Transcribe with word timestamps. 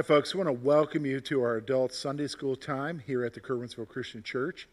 Hi, 0.00 0.02
folks. 0.02 0.34
I 0.34 0.38
want 0.38 0.48
to 0.48 0.54
welcome 0.54 1.04
you 1.04 1.20
to 1.20 1.42
our 1.42 1.56
adult 1.56 1.92
Sunday 1.92 2.26
school 2.26 2.56
time 2.56 3.02
here 3.06 3.22
at 3.22 3.34
the 3.34 3.40
Curwensville 3.40 3.86
Christian 3.86 4.22
Church. 4.22 4.66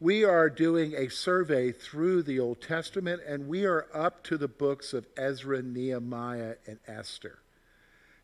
We 0.00 0.24
are 0.24 0.50
doing 0.50 0.94
a 0.96 1.08
survey 1.10 1.70
through 1.70 2.24
the 2.24 2.40
Old 2.40 2.60
Testament, 2.60 3.22
and 3.24 3.46
we 3.46 3.66
are 3.66 3.86
up 3.94 4.24
to 4.24 4.36
the 4.36 4.48
books 4.48 4.92
of 4.92 5.06
Ezra, 5.16 5.62
Nehemiah, 5.62 6.56
and 6.66 6.80
Esther. 6.88 7.38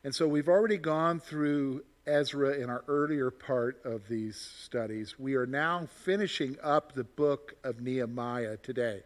And 0.03 0.13
so 0.13 0.27
we've 0.27 0.49
already 0.49 0.77
gone 0.77 1.21
through 1.21 1.85
Ezra 2.05 2.55
in 2.55 2.69
our 2.69 2.83
earlier 2.89 3.31
part 3.31 3.81
of 3.85 4.09
these 4.09 4.35
studies. 4.35 5.17
We 5.17 5.37
are 5.37 5.47
now 5.47 5.87
finishing 5.87 6.57
up 6.65 6.95
the 6.95 7.05
book 7.05 7.55
of 7.63 7.81
Nehemiah 7.81 8.57
today. 8.57 9.03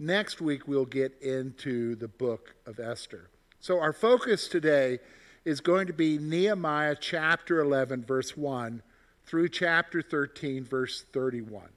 Next 0.00 0.40
week, 0.40 0.66
we'll 0.66 0.84
get 0.84 1.16
into 1.22 1.94
the 1.94 2.08
book 2.08 2.56
of 2.66 2.80
Esther. 2.80 3.30
So, 3.60 3.78
our 3.78 3.92
focus 3.92 4.48
today 4.48 4.98
is 5.46 5.60
going 5.60 5.86
to 5.86 5.92
be 5.92 6.18
Nehemiah 6.18 6.96
chapter 6.98 7.60
11, 7.60 8.04
verse 8.04 8.36
1 8.36 8.82
through 9.26 9.48
chapter 9.48 10.02
13, 10.02 10.64
verse 10.64 11.04
31. 11.12 11.68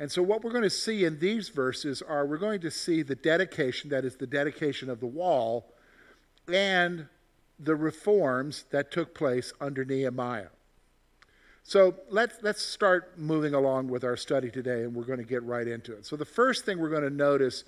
And 0.00 0.10
so, 0.10 0.20
what 0.20 0.42
we're 0.42 0.50
going 0.50 0.64
to 0.64 0.70
see 0.70 1.04
in 1.04 1.20
these 1.20 1.48
verses 1.48 2.02
are 2.02 2.26
we're 2.26 2.38
going 2.38 2.60
to 2.60 2.72
see 2.72 3.02
the 3.02 3.14
dedication, 3.14 3.88
that 3.90 4.04
is, 4.04 4.16
the 4.16 4.26
dedication 4.26 4.90
of 4.90 4.98
the 4.98 5.06
wall, 5.06 5.72
and 6.52 7.06
the 7.60 7.76
reforms 7.76 8.64
that 8.70 8.90
took 8.90 9.14
place 9.14 9.52
under 9.60 9.84
Nehemiah. 9.84 10.48
So 11.62 11.94
let's, 12.10 12.38
let's 12.42 12.62
start 12.62 13.18
moving 13.18 13.54
along 13.54 13.88
with 13.88 14.02
our 14.02 14.16
study 14.16 14.50
today, 14.50 14.82
and 14.82 14.94
we're 14.94 15.04
going 15.04 15.18
to 15.18 15.24
get 15.24 15.42
right 15.44 15.68
into 15.68 15.92
it. 15.92 16.04
So, 16.04 16.16
the 16.16 16.24
first 16.24 16.64
thing 16.64 16.80
we're 16.80 16.90
going 16.90 17.02
to 17.02 17.10
notice 17.10 17.62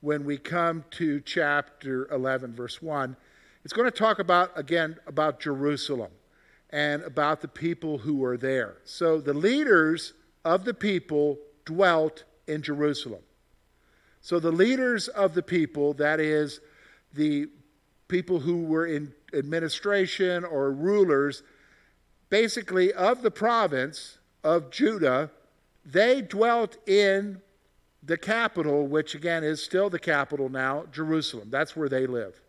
when 0.00 0.24
we 0.24 0.38
come 0.38 0.84
to 0.92 1.20
chapter 1.20 2.10
11, 2.10 2.54
verse 2.54 2.82
1, 2.82 3.16
it's 3.64 3.72
going 3.72 3.90
to 3.90 3.96
talk 3.96 4.18
about, 4.18 4.50
again, 4.58 4.96
about 5.06 5.40
Jerusalem 5.40 6.10
and 6.70 7.02
about 7.02 7.40
the 7.40 7.48
people 7.48 7.98
who 7.98 8.16
were 8.16 8.36
there. 8.36 8.78
So 8.84 9.20
the 9.20 9.34
leaders 9.34 10.14
of 10.44 10.64
the 10.64 10.74
people 10.74 11.38
dwelt 11.64 12.24
in 12.46 12.62
Jerusalem. 12.62 13.22
So 14.20 14.40
the 14.40 14.50
leaders 14.50 15.08
of 15.08 15.34
the 15.34 15.42
people, 15.42 15.94
that 15.94 16.18
is, 16.18 16.60
the 17.14 17.48
people 18.08 18.40
who 18.40 18.64
were 18.64 18.86
in 18.86 19.12
administration 19.32 20.44
or 20.44 20.72
rulers, 20.72 21.42
basically 22.30 22.92
of 22.92 23.22
the 23.22 23.30
province 23.30 24.18
of 24.42 24.70
Judah, 24.70 25.30
they 25.84 26.20
dwelt 26.20 26.76
in 26.88 27.40
the 28.02 28.18
capital, 28.18 28.86
which 28.86 29.14
again 29.14 29.44
is 29.44 29.62
still 29.62 29.88
the 29.88 29.98
capital 29.98 30.48
now, 30.48 30.84
Jerusalem. 30.90 31.48
That's 31.50 31.76
where 31.76 31.88
they 31.88 32.06
live. 32.06 32.41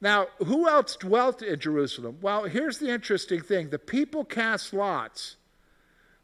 Now, 0.00 0.28
who 0.38 0.68
else 0.68 0.96
dwelt 0.96 1.42
in 1.42 1.58
Jerusalem? 1.58 2.18
Well, 2.20 2.44
here's 2.44 2.78
the 2.78 2.90
interesting 2.90 3.40
thing 3.40 3.70
the 3.70 3.78
people 3.78 4.24
cast 4.24 4.72
lots 4.72 5.36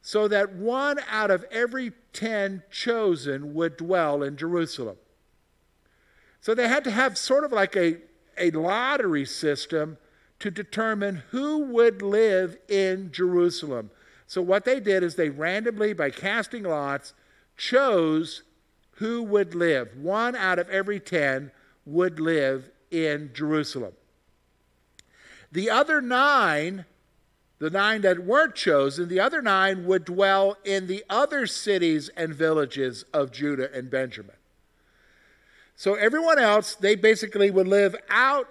so 0.00 0.28
that 0.28 0.54
one 0.54 0.98
out 1.10 1.30
of 1.30 1.44
every 1.50 1.92
10 2.12 2.62
chosen 2.70 3.54
would 3.54 3.76
dwell 3.78 4.22
in 4.22 4.36
Jerusalem. 4.36 4.96
So 6.40 6.54
they 6.54 6.68
had 6.68 6.84
to 6.84 6.90
have 6.90 7.16
sort 7.16 7.42
of 7.42 7.52
like 7.52 7.74
a, 7.74 7.96
a 8.36 8.50
lottery 8.50 9.24
system 9.24 9.96
to 10.40 10.50
determine 10.50 11.22
who 11.30 11.60
would 11.60 12.02
live 12.02 12.58
in 12.68 13.10
Jerusalem. 13.12 13.90
So 14.26 14.42
what 14.42 14.66
they 14.66 14.78
did 14.78 15.02
is 15.02 15.14
they 15.14 15.30
randomly, 15.30 15.94
by 15.94 16.10
casting 16.10 16.64
lots, 16.64 17.14
chose 17.56 18.42
who 18.96 19.22
would 19.22 19.54
live. 19.54 19.96
One 19.96 20.36
out 20.36 20.58
of 20.58 20.68
every 20.68 21.00
10 21.00 21.50
would 21.86 22.20
live 22.20 22.70
in 22.90 23.30
Jerusalem. 23.32 23.92
The 25.52 25.70
other 25.70 26.00
nine, 26.00 26.84
the 27.58 27.70
nine 27.70 28.00
that 28.02 28.24
weren't 28.24 28.54
chosen, 28.54 29.08
the 29.08 29.20
other 29.20 29.40
nine 29.40 29.86
would 29.86 30.04
dwell 30.04 30.56
in 30.64 30.86
the 30.86 31.04
other 31.08 31.46
cities 31.46 32.10
and 32.16 32.34
villages 32.34 33.04
of 33.12 33.30
Judah 33.30 33.72
and 33.72 33.90
Benjamin. 33.90 34.36
So 35.76 35.94
everyone 35.94 36.38
else, 36.38 36.74
they 36.74 36.94
basically 36.94 37.50
would 37.50 37.68
live 37.68 37.96
out 38.08 38.48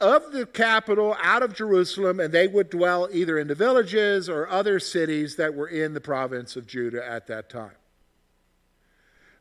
of 0.00 0.32
the 0.32 0.46
capital, 0.46 1.16
out 1.22 1.42
of 1.42 1.54
Jerusalem, 1.54 2.20
and 2.20 2.32
they 2.32 2.46
would 2.46 2.70
dwell 2.70 3.08
either 3.12 3.38
in 3.38 3.48
the 3.48 3.54
villages 3.54 4.28
or 4.28 4.48
other 4.48 4.78
cities 4.78 5.36
that 5.36 5.54
were 5.54 5.68
in 5.68 5.94
the 5.94 6.00
province 6.00 6.54
of 6.54 6.66
Judah 6.66 7.08
at 7.08 7.26
that 7.28 7.48
time. 7.48 7.76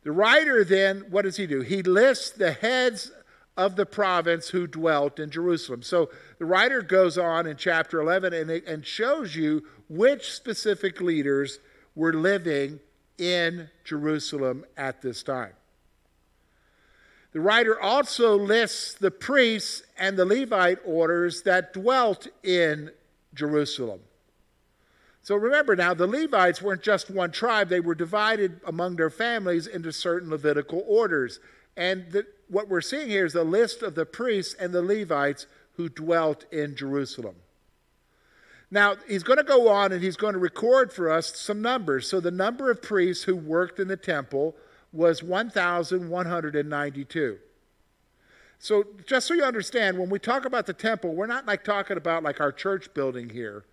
The 0.03 0.11
writer 0.11 0.63
then, 0.63 1.05
what 1.09 1.23
does 1.23 1.37
he 1.37 1.47
do? 1.47 1.61
He 1.61 1.81
lists 1.81 2.29
the 2.29 2.51
heads 2.51 3.11
of 3.57 3.75
the 3.75 3.85
province 3.85 4.49
who 4.49 4.67
dwelt 4.67 5.19
in 5.19 5.29
Jerusalem. 5.29 5.81
So 5.81 6.09
the 6.39 6.45
writer 6.45 6.81
goes 6.81 7.17
on 7.17 7.47
in 7.47 7.57
chapter 7.57 8.01
11 8.01 8.33
and, 8.33 8.49
and 8.49 8.85
shows 8.85 9.35
you 9.35 9.63
which 9.87 10.31
specific 10.31 10.99
leaders 10.99 11.59
were 11.95 12.13
living 12.13 12.79
in 13.17 13.69
Jerusalem 13.83 14.65
at 14.75 15.01
this 15.01 15.23
time. 15.23 15.53
The 17.31 17.41
writer 17.41 17.79
also 17.79 18.37
lists 18.37 18.93
the 18.93 19.11
priests 19.11 19.83
and 19.97 20.17
the 20.17 20.25
Levite 20.25 20.79
orders 20.85 21.41
that 21.43 21.73
dwelt 21.73 22.27
in 22.43 22.91
Jerusalem. 23.33 23.99
So 25.21 25.35
remember 25.35 25.75
now, 25.75 25.93
the 25.93 26.07
Levites 26.07 26.61
weren't 26.61 26.83
just 26.83 27.09
one 27.09 27.31
tribe, 27.31 27.67
they 27.67 27.79
were 27.79 27.95
divided 27.95 28.61
among 28.65 28.95
their 28.95 29.09
families 29.09 29.67
into 29.67 29.91
certain 29.91 30.29
Levitical 30.29 30.83
orders. 30.87 31.39
And 31.75 32.05
the, 32.11 32.25
what 32.47 32.69
we're 32.69 32.81
seeing 32.81 33.09
here 33.09 33.25
is 33.25 33.35
a 33.35 33.43
list 33.43 33.81
of 33.81 33.95
the 33.95 34.05
priests 34.05 34.55
and 34.59 34.73
the 34.73 34.81
Levites 34.81 35.47
who 35.73 35.89
dwelt 35.89 36.45
in 36.51 36.75
Jerusalem. 36.75 37.35
Now, 38.71 38.95
he's 39.07 39.23
going 39.23 39.37
to 39.37 39.43
go 39.43 39.69
on 39.69 39.91
and 39.91 40.03
he's 40.03 40.17
going 40.17 40.33
to 40.33 40.39
record 40.39 40.91
for 40.91 41.11
us 41.11 41.39
some 41.39 41.61
numbers. 41.61 42.09
So, 42.09 42.19
the 42.19 42.31
number 42.31 42.71
of 42.71 42.81
priests 42.81 43.25
who 43.25 43.35
worked 43.35 43.79
in 43.79 43.87
the 43.87 43.97
temple 43.97 44.55
was 44.91 45.21
1,192. 45.21 47.37
So, 48.57 48.85
just 49.05 49.27
so 49.27 49.33
you 49.33 49.43
understand, 49.43 49.97
when 49.97 50.09
we 50.09 50.19
talk 50.19 50.45
about 50.45 50.65
the 50.65 50.73
temple, 50.73 51.13
we're 51.13 51.27
not 51.27 51.45
like 51.45 51.63
talking 51.63 51.97
about 51.97 52.23
like 52.23 52.41
our 52.41 52.51
church 52.51 52.93
building 52.93 53.29
here. 53.29 53.65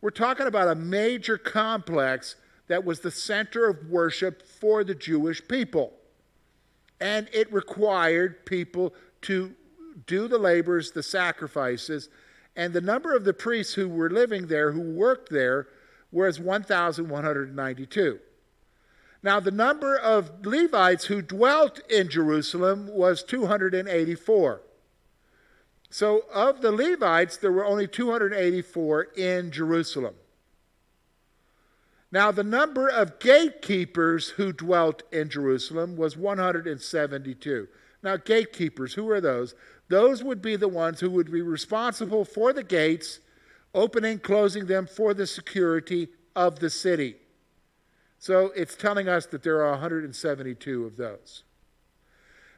We're 0.00 0.10
talking 0.10 0.46
about 0.46 0.68
a 0.68 0.74
major 0.74 1.38
complex 1.38 2.36
that 2.68 2.84
was 2.84 3.00
the 3.00 3.10
center 3.10 3.68
of 3.68 3.88
worship 3.88 4.42
for 4.42 4.84
the 4.84 4.94
Jewish 4.94 5.46
people 5.46 5.92
and 7.00 7.28
it 7.32 7.52
required 7.52 8.46
people 8.46 8.94
to 9.22 9.54
do 10.06 10.28
the 10.28 10.38
labors, 10.38 10.92
the 10.92 11.02
sacrifices, 11.02 12.08
and 12.54 12.72
the 12.72 12.80
number 12.80 13.14
of 13.14 13.24
the 13.24 13.34
priests 13.34 13.74
who 13.74 13.88
were 13.88 14.10
living 14.10 14.46
there, 14.46 14.72
who 14.72 14.80
worked 14.80 15.30
there, 15.30 15.68
was 16.10 16.40
1,192. 16.40 18.20
Now, 19.22 19.40
the 19.40 19.50
number 19.50 19.96
of 19.96 20.46
Levites 20.46 21.06
who 21.06 21.20
dwelt 21.20 21.80
in 21.90 22.08
Jerusalem 22.08 22.86
was 22.88 23.22
284. 23.24 24.60
So, 25.90 26.24
of 26.32 26.60
the 26.62 26.72
Levites, 26.72 27.36
there 27.36 27.52
were 27.52 27.64
only 27.64 27.88
284 27.88 29.08
in 29.16 29.50
Jerusalem. 29.50 30.14
Now, 32.12 32.30
the 32.30 32.44
number 32.44 32.88
of 32.88 33.18
gatekeepers 33.18 34.30
who 34.30 34.52
dwelt 34.52 35.02
in 35.12 35.28
Jerusalem 35.28 35.96
was 35.96 36.16
172. 36.16 37.68
Now, 38.02 38.16
gatekeepers, 38.16 38.94
who 38.94 39.10
are 39.10 39.20
those? 39.20 39.54
Those 39.88 40.22
would 40.22 40.40
be 40.40 40.56
the 40.56 40.68
ones 40.68 41.00
who 41.00 41.10
would 41.10 41.30
be 41.30 41.42
responsible 41.42 42.24
for 42.24 42.52
the 42.52 42.62
gates, 42.62 43.20
opening, 43.74 44.20
closing 44.20 44.66
them 44.66 44.86
for 44.86 45.14
the 45.14 45.26
security 45.26 46.08
of 46.34 46.60
the 46.60 46.70
city. 46.70 47.16
So 48.18 48.52
it's 48.56 48.76
telling 48.76 49.08
us 49.08 49.26
that 49.26 49.42
there 49.42 49.64
are 49.64 49.72
172 49.72 50.84
of 50.84 50.96
those. 50.96 51.42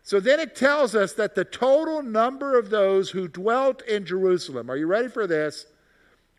So 0.02 0.20
then 0.20 0.40
it 0.40 0.56
tells 0.56 0.94
us 0.94 1.12
that 1.14 1.34
the 1.34 1.44
total 1.44 2.02
number 2.02 2.58
of 2.58 2.70
those 2.70 3.10
who 3.10 3.28
dwelt 3.28 3.82
in 3.82 4.06
Jerusalem, 4.06 4.70
are 4.70 4.76
you 4.76 4.86
ready 4.86 5.08
for 5.08 5.26
this? 5.26 5.66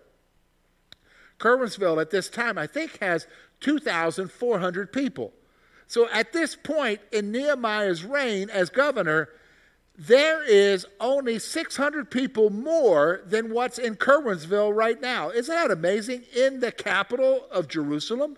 Curwensville 1.39 1.99
at 1.99 2.11
this 2.11 2.29
time, 2.29 2.57
I 2.57 2.67
think, 2.67 2.99
has 2.99 3.27
2,400 3.59 4.93
people. 4.93 5.33
So 5.87 6.09
at 6.09 6.33
this 6.33 6.55
point 6.55 6.99
in 7.11 7.31
Nehemiah's 7.31 8.03
reign 8.03 8.49
as 8.49 8.69
governor, 8.69 9.29
there 9.97 10.43
is 10.43 10.85
only 10.99 11.39
600 11.39 12.11
people 12.11 12.49
more 12.49 13.21
than 13.25 13.49
what's 13.49 13.77
in 13.77 13.95
Curwensville 13.95 14.75
right 14.75 14.99
now. 14.99 15.29
Isn't 15.29 15.53
that 15.53 15.71
amazing? 15.71 16.23
In 16.35 16.59
the 16.59 16.71
capital 16.71 17.47
of 17.49 17.67
Jerusalem? 17.67 18.37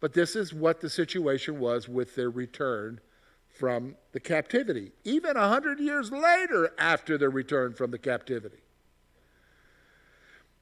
But 0.00 0.12
this 0.12 0.36
is 0.36 0.52
what 0.52 0.80
the 0.80 0.90
situation 0.90 1.58
was 1.58 1.88
with 1.88 2.14
their 2.14 2.30
return 2.30 3.00
from 3.48 3.96
the 4.12 4.20
captivity, 4.20 4.92
even 5.02 5.36
a 5.36 5.48
hundred 5.48 5.80
years 5.80 6.12
later 6.12 6.72
after 6.78 7.18
their 7.18 7.30
return 7.30 7.72
from 7.72 7.90
the 7.90 7.98
captivity. 7.98 8.58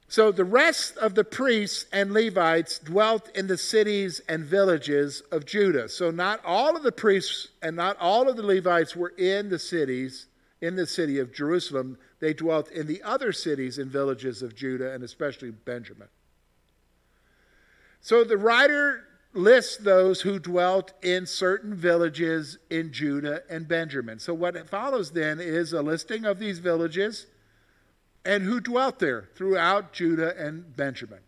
So 0.09 0.31
the 0.31 0.45
rest 0.45 0.97
of 0.97 1.15
the 1.15 1.25
priests 1.25 1.85
and 1.91 2.13
Levites 2.13 2.79
dwelt 2.79 3.29
in 3.35 3.47
the 3.47 3.57
cities 3.57 4.21
and 4.29 4.45
villages 4.45 5.21
of 5.31 5.45
Judah. 5.45 5.89
So 5.89 6.11
not 6.11 6.39
all 6.45 6.77
of 6.77 6.83
the 6.83 6.93
priests 6.93 7.49
and 7.61 7.75
not 7.75 7.97
all 7.99 8.29
of 8.29 8.37
the 8.37 8.43
Levites 8.43 8.95
were 8.95 9.13
in 9.17 9.49
the 9.49 9.59
cities, 9.59 10.27
in 10.61 10.77
the 10.77 10.87
city 10.87 11.19
of 11.19 11.33
Jerusalem. 11.33 11.97
They 12.21 12.33
dwelt 12.33 12.71
in 12.71 12.87
the 12.87 13.03
other 13.03 13.33
cities 13.33 13.77
and 13.77 13.91
villages 13.91 14.41
of 14.41 14.55
Judah 14.55 14.93
and 14.93 15.03
especially 15.03 15.51
Benjamin. 15.51 16.07
So 17.99 18.23
the 18.23 18.37
writer 18.37 19.03
lists 19.33 19.75
those 19.75 20.21
who 20.21 20.39
dwelt 20.39 20.93
in 21.03 21.25
certain 21.25 21.75
villages 21.75 22.57
in 22.69 22.93
Judah 22.93 23.43
and 23.49 23.67
Benjamin. 23.67 24.19
So 24.19 24.33
what 24.33 24.69
follows 24.69 25.11
then 25.11 25.41
is 25.41 25.73
a 25.73 25.81
listing 25.81 26.23
of 26.23 26.39
these 26.39 26.59
villages 26.59 27.27
and 28.27 28.43
who 28.43 28.59
dwelt 28.59 28.99
there 28.99 29.29
throughout 29.35 29.93
Judah 29.93 30.37
and 30.37 30.75
Benjamin. 30.75 31.21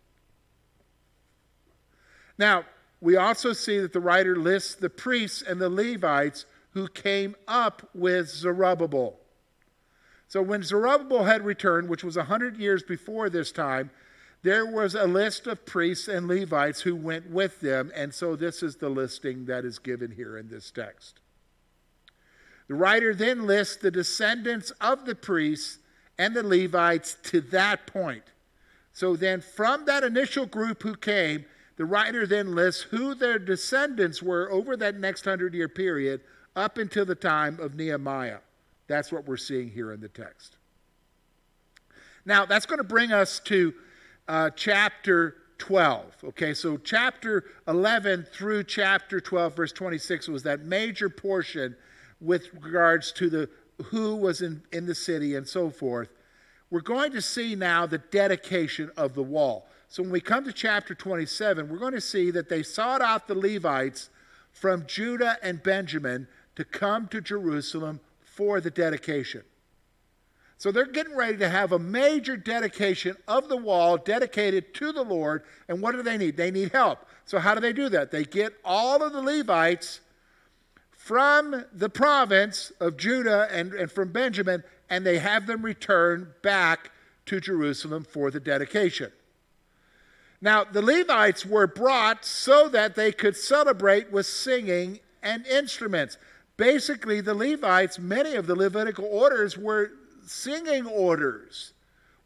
Now, 2.37 2.65
we 2.99 3.15
also 3.15 3.53
see 3.53 3.79
that 3.79 3.93
the 3.93 4.01
writer 4.01 4.35
lists 4.35 4.75
the 4.75 4.89
priests 4.89 5.41
and 5.41 5.61
the 5.61 5.69
Levites 5.69 6.45
who 6.71 6.89
came 6.89 7.37
up 7.47 7.89
with 7.95 8.29
Zerubbabel. 8.29 9.17
So 10.27 10.41
when 10.41 10.61
Zerubbabel 10.61 11.23
had 11.23 11.45
returned, 11.45 11.87
which 11.87 12.03
was 12.03 12.17
100 12.17 12.57
years 12.57 12.83
before 12.83 13.29
this 13.29 13.53
time, 13.53 13.91
there 14.43 14.65
was 14.65 14.93
a 14.93 15.05
list 15.05 15.47
of 15.47 15.65
priests 15.65 16.09
and 16.09 16.27
Levites 16.27 16.81
who 16.81 16.97
went 16.97 17.29
with 17.29 17.61
them, 17.61 17.93
and 17.95 18.13
so 18.13 18.35
this 18.35 18.61
is 18.61 18.75
the 18.75 18.89
listing 18.89 19.45
that 19.45 19.63
is 19.63 19.79
given 19.79 20.11
here 20.11 20.37
in 20.37 20.49
this 20.49 20.69
text. 20.69 21.21
The 22.67 22.75
writer 22.75 23.15
then 23.15 23.47
lists 23.47 23.77
the 23.77 23.89
descendants 23.89 24.71
of 24.81 25.05
the 25.05 25.15
priests 25.15 25.79
and 26.19 26.35
the 26.35 26.43
Levites 26.43 27.17
to 27.23 27.41
that 27.41 27.87
point. 27.87 28.23
So 28.93 29.15
then, 29.15 29.41
from 29.41 29.85
that 29.85 30.03
initial 30.03 30.45
group 30.45 30.83
who 30.83 30.93
came, 30.93 31.45
the 31.77 31.85
writer 31.85 32.27
then 32.27 32.53
lists 32.53 32.81
who 32.81 33.15
their 33.15 33.39
descendants 33.39 34.21
were 34.21 34.51
over 34.51 34.75
that 34.77 34.99
next 34.99 35.23
hundred 35.23 35.53
year 35.53 35.69
period 35.69 36.19
up 36.55 36.77
until 36.77 37.05
the 37.05 37.15
time 37.15 37.57
of 37.61 37.75
Nehemiah. 37.75 38.39
That's 38.87 39.11
what 39.11 39.25
we're 39.25 39.37
seeing 39.37 39.69
here 39.69 39.93
in 39.93 40.01
the 40.01 40.09
text. 40.09 40.57
Now, 42.25 42.45
that's 42.45 42.65
going 42.65 42.79
to 42.79 42.83
bring 42.83 43.13
us 43.13 43.39
to 43.45 43.73
uh, 44.27 44.49
chapter 44.55 45.37
12. 45.59 46.15
Okay, 46.25 46.53
so 46.53 46.75
chapter 46.77 47.45
11 47.67 48.27
through 48.31 48.63
chapter 48.65 49.21
12, 49.21 49.55
verse 49.55 49.71
26 49.71 50.27
was 50.27 50.43
that 50.43 50.65
major 50.65 51.09
portion 51.09 51.75
with 52.19 52.49
regards 52.59 53.11
to 53.13 53.29
the 53.29 53.49
who 53.85 54.15
was 54.15 54.41
in, 54.41 54.63
in 54.71 54.85
the 54.85 54.95
city 54.95 55.35
and 55.35 55.47
so 55.47 55.69
forth, 55.69 56.09
we're 56.69 56.81
going 56.81 57.11
to 57.13 57.21
see 57.21 57.55
now 57.55 57.85
the 57.85 57.97
dedication 57.97 58.91
of 58.95 59.15
the 59.15 59.23
wall. 59.23 59.67
So 59.87 60.03
when 60.03 60.11
we 60.11 60.21
come 60.21 60.45
to 60.45 60.53
chapter 60.53 60.93
27, 60.93 61.67
we're 61.67 61.79
going 61.79 61.93
to 61.93 62.01
see 62.01 62.29
that 62.31 62.47
they 62.47 62.61
sought 62.61 63.01
out 63.01 63.27
the 63.27 63.35
Levites 63.35 64.09
from 64.51 64.85
Judah 64.85 65.37
and 65.41 65.63
Benjamin 65.63 66.27
to 66.55 66.63
come 66.63 67.07
to 67.07 67.21
Jerusalem 67.21 67.99
for 68.21 68.61
the 68.61 68.69
dedication. 68.69 69.43
So 70.59 70.71
they're 70.71 70.85
getting 70.85 71.15
ready 71.15 71.37
to 71.37 71.49
have 71.49 71.71
a 71.71 71.79
major 71.79 72.35
dedication 72.35 73.15
of 73.27 73.47
the 73.47 73.55
wall 73.55 73.97
dedicated 73.97 74.73
to 74.75 74.91
the 74.91 75.03
Lord. 75.03 75.43
And 75.69 75.81
what 75.81 75.93
do 75.93 76.03
they 76.03 76.17
need? 76.17 76.35
They 76.35 76.51
need 76.51 76.73
help. 76.73 76.99
So, 77.25 77.39
how 77.39 77.55
do 77.55 77.61
they 77.61 77.71
do 77.71 77.87
that? 77.89 78.11
They 78.11 78.25
get 78.25 78.53
all 78.65 79.01
of 79.01 79.13
the 79.13 79.21
Levites 79.21 80.01
from 80.99 81.63
the 81.71 81.89
province 81.89 82.73
of 82.81 82.97
Judah 82.97 83.47
and, 83.49 83.73
and 83.73 83.89
from 83.89 84.11
Benjamin, 84.11 84.65
and 84.89 85.05
they 85.05 85.17
have 85.17 85.47
them 85.47 85.63
return 85.63 86.33
back 86.43 86.91
to 87.25 87.39
Jerusalem 87.39 88.03
for 88.03 88.29
the 88.29 88.39
dedication. 88.41 89.09
Now, 90.41 90.65
the 90.65 90.81
Levites 90.81 91.45
were 91.45 91.67
brought 91.67 92.25
so 92.25 92.67
that 92.69 92.95
they 92.95 93.13
could 93.13 93.37
celebrate 93.37 94.11
with 94.11 94.25
singing 94.25 94.99
and 95.23 95.47
instruments. 95.47 96.17
Basically, 96.57 97.21
the 97.21 97.33
Levites, 97.33 97.97
many 97.97 98.35
of 98.35 98.45
the 98.45 98.55
Levitical 98.55 99.05
orders 99.05 99.57
were 99.57 99.91
singing 100.27 100.85
orders, 100.85 101.71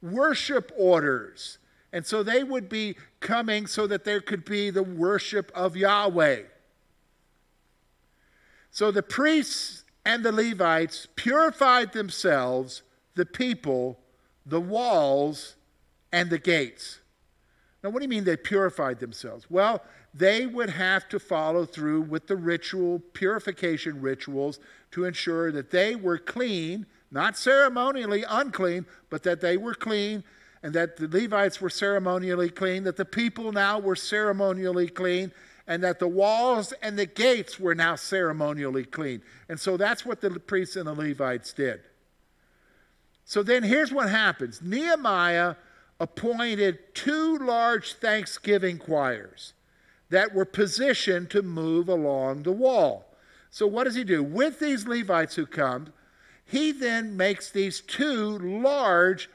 worship 0.01 0.71
orders. 0.75 1.59
And 1.93 2.03
so 2.07 2.23
they 2.23 2.43
would 2.43 2.69
be 2.69 2.95
coming 3.19 3.67
so 3.67 3.85
that 3.85 4.03
there 4.03 4.19
could 4.19 4.43
be 4.43 4.71
the 4.71 4.83
worship 4.83 5.51
of 5.53 5.77
Yahweh. 5.77 6.41
So 8.73 8.89
the 8.89 9.03
priests 9.03 9.85
and 10.03 10.25
the 10.25 10.31
Levites 10.31 11.07
purified 11.15 11.93
themselves, 11.93 12.81
the 13.13 13.25
people, 13.25 13.99
the 14.47 14.59
walls, 14.59 15.55
and 16.11 16.31
the 16.31 16.39
gates. 16.39 16.99
Now, 17.83 17.91
what 17.91 17.99
do 17.99 18.05
you 18.05 18.09
mean 18.09 18.23
they 18.23 18.35
purified 18.35 18.99
themselves? 18.99 19.45
Well, 19.47 19.83
they 20.11 20.47
would 20.47 20.71
have 20.71 21.07
to 21.09 21.19
follow 21.19 21.65
through 21.65 22.01
with 22.01 22.25
the 22.25 22.35
ritual, 22.35 22.99
purification 23.13 24.01
rituals, 24.01 24.59
to 24.89 25.05
ensure 25.05 25.51
that 25.51 25.69
they 25.69 25.95
were 25.95 26.17
clean, 26.17 26.87
not 27.11 27.37
ceremonially 27.37 28.23
unclean, 28.27 28.87
but 29.11 29.21
that 29.21 29.39
they 29.39 29.55
were 29.55 29.75
clean, 29.75 30.23
and 30.63 30.73
that 30.73 30.97
the 30.97 31.07
Levites 31.07 31.61
were 31.61 31.69
ceremonially 31.69 32.49
clean, 32.49 32.83
that 32.85 32.97
the 32.97 33.05
people 33.05 33.51
now 33.51 33.77
were 33.77 33.95
ceremonially 33.95 34.87
clean, 34.87 35.31
and 35.67 35.83
that 35.83 35.99
the 35.99 36.07
walls 36.07 36.73
and 36.81 36.97
the 36.97 37.05
gates 37.05 37.59
were 37.59 37.75
now 37.75 37.95
ceremonially 37.95 38.83
clean. 38.83 39.21
And 39.47 39.59
so 39.59 39.77
that's 39.77 40.05
what 40.05 40.21
the 40.21 40.31
priests 40.31 40.75
and 40.75 40.87
the 40.87 40.93
Levites 40.93 41.53
did. 41.53 41.81
So 43.25 43.43
then 43.43 43.63
here's 43.63 43.91
what 43.91 44.09
happens 44.09 44.61
Nehemiah 44.61 45.55
appointed 45.99 46.93
two 46.93 47.37
large 47.37 47.93
thanksgiving 47.93 48.77
choirs 48.77 49.53
that 50.09 50.33
were 50.33 50.45
positioned 50.45 51.29
to 51.29 51.41
move 51.41 51.87
along 51.87 52.43
the 52.43 52.51
wall. 52.51 53.15
So 53.49 53.65
what 53.67 53.85
does 53.85 53.95
he 53.95 54.03
do? 54.03 54.21
With 54.21 54.59
these 54.59 54.85
Levites 54.87 55.35
who 55.35 55.45
come, 55.45 55.93
he 56.45 56.71
then 56.71 57.15
makes 57.15 57.49
these 57.49 57.81
two 57.81 58.37
large 58.39 59.29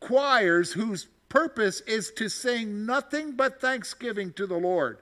choirs 0.00 0.72
whose 0.72 1.06
purpose 1.28 1.80
is 1.82 2.10
to 2.12 2.28
sing 2.28 2.84
nothing 2.84 3.32
but 3.32 3.60
thanksgiving 3.60 4.32
to 4.34 4.46
the 4.46 4.58
Lord 4.58 4.98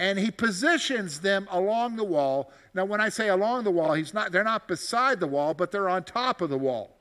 and 0.00 0.18
he 0.18 0.30
positions 0.30 1.20
them 1.20 1.46
along 1.50 1.96
the 1.96 2.04
wall. 2.04 2.50
Now, 2.72 2.86
when 2.86 3.02
I 3.02 3.10
say 3.10 3.28
along 3.28 3.64
the 3.64 3.70
wall, 3.70 3.92
he's 3.92 4.14
not, 4.14 4.32
they're 4.32 4.42
not 4.42 4.66
beside 4.66 5.20
the 5.20 5.26
wall, 5.26 5.52
but 5.52 5.70
they're 5.70 5.90
on 5.90 6.04
top 6.04 6.40
of 6.40 6.48
the 6.48 6.56
wall. 6.56 6.96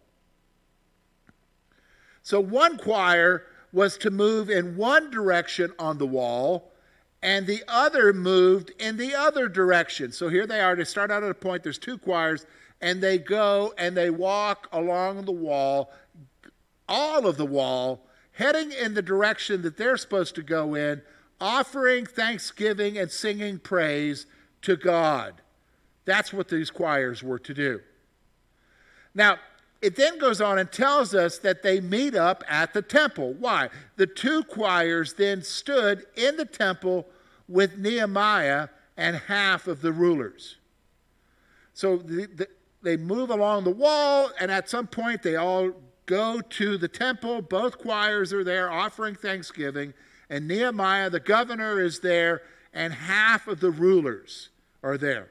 So 2.24 2.42
one 2.42 2.78
choir 2.78 3.46
was 3.72 3.98
to 4.00 4.12
move 4.12 4.50
in 4.50 4.76
one 4.76 5.10
direction 5.10 5.72
on 5.80 5.98
the 5.98 6.06
wall, 6.06 6.74
and 7.24 7.48
the 7.48 7.64
other 7.70 8.12
moved 8.12 8.74
in 8.78 8.98
the 8.98 9.16
other 9.16 9.48
direction. 9.48 10.12
So 10.12 10.28
here 10.28 10.46
they 10.46 10.60
are. 10.60 10.76
They 10.76 10.84
start 10.84 11.10
out 11.10 11.24
at 11.24 11.32
a 11.32 11.36
point, 11.36 11.64
there's 11.64 11.78
two 11.78 11.98
choirs, 11.98 12.46
and 12.82 13.02
they 13.02 13.18
go 13.18 13.74
and 13.78 13.96
they 13.96 14.10
walk 14.10 14.68
along 14.74 15.24
the 15.24 15.32
wall, 15.32 15.94
all 16.90 17.26
of 17.28 17.38
the 17.38 17.46
wall, 17.46 18.06
heading 18.34 18.74
in 18.74 18.94
the 18.94 19.02
direction 19.02 19.62
that 19.62 19.78
they're 19.78 19.96
supposed 19.96 20.36
to 20.36 20.44
go 20.44 20.76
in 20.76 21.02
offering 21.42 22.06
thanksgiving 22.06 22.98
and 22.98 23.12
singing 23.12 23.60
praise 23.60 24.26
to 24.62 24.76
God. 24.76 25.42
That's 26.06 26.34
what 26.34 26.50
these 26.50 26.72
choirs 26.72 27.24
were 27.24 27.40
to 27.40 27.54
do. 27.54 27.82
Now, 29.14 29.38
it 29.82 29.96
then 29.96 30.18
goes 30.18 30.42
on 30.42 30.58
and 30.58 30.72
tells 30.72 31.16
us 31.16 31.38
that 31.40 31.64
they 31.64 31.80
meet 31.80 32.16
up 32.16 32.44
at 32.48 32.74
the 32.74 32.82
temple. 32.82 33.34
Why? 33.34 33.70
The 33.96 34.08
two 34.08 34.44
choirs 34.44 35.14
then 35.14 35.42
stood 35.42 36.06
in 36.16 36.36
the 36.36 36.46
temple 36.46 37.08
with 37.48 37.78
Nehemiah 37.78 38.68
and 38.98 39.16
half 39.16 39.68
of 39.68 39.82
the 39.82 39.94
rulers. 39.94 40.58
So 41.74 41.98
the, 41.98 42.26
the, 42.26 42.48
they 42.82 42.98
move 42.98 43.30
along 43.30 43.64
the 43.64 43.72
wall, 43.72 44.32
and 44.40 44.52
at 44.52 44.70
some 44.70 44.88
point 44.88 45.24
they 45.24 45.38
all 45.38 45.72
go 46.06 46.42
to 46.42 46.78
the 46.78 46.88
temple. 46.88 47.42
Both 47.42 47.78
choirs 47.78 48.34
are 48.34 48.44
there 48.44 48.70
offering 48.70 49.16
thanksgiving 49.16 49.94
and 50.30 50.48
Nehemiah, 50.48 51.10
the 51.10 51.20
governor, 51.20 51.82
is 51.82 52.00
there, 52.00 52.42
and 52.74 52.94
half 52.94 53.48
of 53.48 53.60
the 53.60 53.72
rulers 53.72 54.50
are 54.84 54.98
there. 54.98 55.30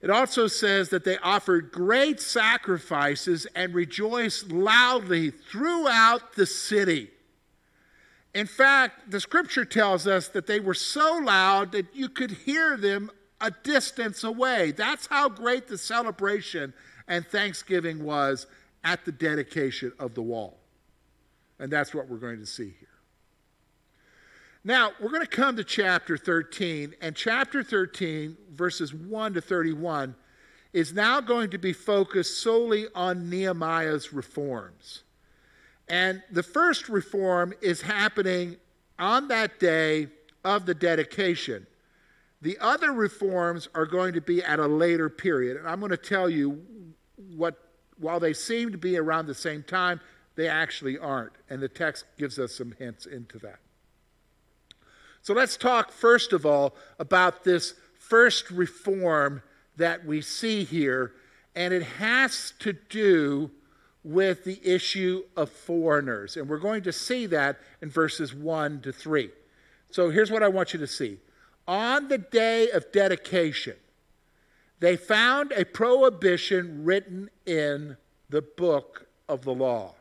It 0.00 0.10
also 0.10 0.46
says 0.46 0.90
that 0.90 1.04
they 1.04 1.18
offered 1.18 1.72
great 1.72 2.20
sacrifices 2.20 3.46
and 3.54 3.74
rejoiced 3.74 4.52
loudly 4.52 5.30
throughout 5.30 6.34
the 6.34 6.46
city. 6.46 7.10
In 8.32 8.46
fact, 8.46 9.10
the 9.10 9.20
scripture 9.20 9.64
tells 9.64 10.06
us 10.06 10.28
that 10.28 10.46
they 10.46 10.60
were 10.60 10.74
so 10.74 11.16
loud 11.16 11.72
that 11.72 11.86
you 11.94 12.08
could 12.08 12.30
hear 12.30 12.76
them 12.76 13.10
a 13.40 13.50
distance 13.50 14.22
away. 14.22 14.70
That's 14.70 15.06
how 15.06 15.28
great 15.28 15.66
the 15.66 15.78
celebration 15.78 16.72
and 17.08 17.26
thanksgiving 17.26 18.04
was 18.04 18.46
at 18.84 19.04
the 19.04 19.12
dedication 19.12 19.92
of 19.98 20.14
the 20.14 20.22
wall. 20.22 20.58
And 21.58 21.70
that's 21.70 21.94
what 21.94 22.08
we're 22.08 22.18
going 22.18 22.38
to 22.38 22.46
see 22.46 22.74
here. 22.78 22.88
Now, 24.64 24.90
we're 25.00 25.10
going 25.10 25.22
to 25.22 25.26
come 25.26 25.56
to 25.56 25.64
chapter 25.64 26.16
13, 26.16 26.94
and 27.00 27.14
chapter 27.14 27.62
13, 27.62 28.36
verses 28.52 28.92
1 28.92 29.34
to 29.34 29.40
31, 29.40 30.14
is 30.72 30.92
now 30.92 31.20
going 31.20 31.50
to 31.50 31.58
be 31.58 31.72
focused 31.72 32.42
solely 32.42 32.86
on 32.94 33.30
Nehemiah's 33.30 34.12
reforms. 34.12 35.04
And 35.88 36.22
the 36.30 36.42
first 36.42 36.88
reform 36.88 37.54
is 37.62 37.80
happening 37.80 38.56
on 38.98 39.28
that 39.28 39.58
day 39.58 40.08
of 40.44 40.66
the 40.66 40.74
dedication. 40.74 41.66
The 42.42 42.58
other 42.60 42.92
reforms 42.92 43.68
are 43.74 43.86
going 43.86 44.12
to 44.14 44.20
be 44.20 44.42
at 44.42 44.58
a 44.58 44.66
later 44.66 45.08
period. 45.08 45.56
And 45.56 45.66
I'm 45.66 45.80
going 45.80 45.90
to 45.90 45.96
tell 45.96 46.28
you 46.28 46.62
what, 47.36 47.56
while 47.98 48.20
they 48.20 48.32
seem 48.32 48.70
to 48.72 48.78
be 48.78 48.96
around 48.96 49.26
the 49.26 49.34
same 49.34 49.62
time, 49.62 50.00
they 50.38 50.48
actually 50.48 50.96
aren't. 50.96 51.32
And 51.50 51.60
the 51.60 51.68
text 51.68 52.04
gives 52.16 52.38
us 52.38 52.54
some 52.54 52.72
hints 52.78 53.06
into 53.06 53.40
that. 53.40 53.58
So 55.20 55.34
let's 55.34 55.56
talk 55.56 55.90
first 55.90 56.32
of 56.32 56.46
all 56.46 56.76
about 57.00 57.42
this 57.42 57.74
first 57.98 58.48
reform 58.52 59.42
that 59.78 60.06
we 60.06 60.20
see 60.20 60.62
here. 60.62 61.12
And 61.56 61.74
it 61.74 61.82
has 61.82 62.52
to 62.60 62.72
do 62.72 63.50
with 64.04 64.44
the 64.44 64.60
issue 64.64 65.24
of 65.36 65.50
foreigners. 65.50 66.36
And 66.36 66.48
we're 66.48 66.58
going 66.58 66.84
to 66.84 66.92
see 66.92 67.26
that 67.26 67.58
in 67.82 67.90
verses 67.90 68.32
1 68.32 68.82
to 68.82 68.92
3. 68.92 69.30
So 69.90 70.08
here's 70.08 70.30
what 70.30 70.44
I 70.44 70.48
want 70.48 70.72
you 70.72 70.78
to 70.78 70.86
see. 70.86 71.18
On 71.66 72.06
the 72.06 72.18
day 72.18 72.70
of 72.70 72.92
dedication, 72.92 73.74
they 74.78 74.96
found 74.96 75.50
a 75.50 75.64
prohibition 75.64 76.84
written 76.84 77.28
in 77.44 77.96
the 78.30 78.42
book 78.42 79.08
of 79.28 79.42
the 79.42 79.52
law. 79.52 79.96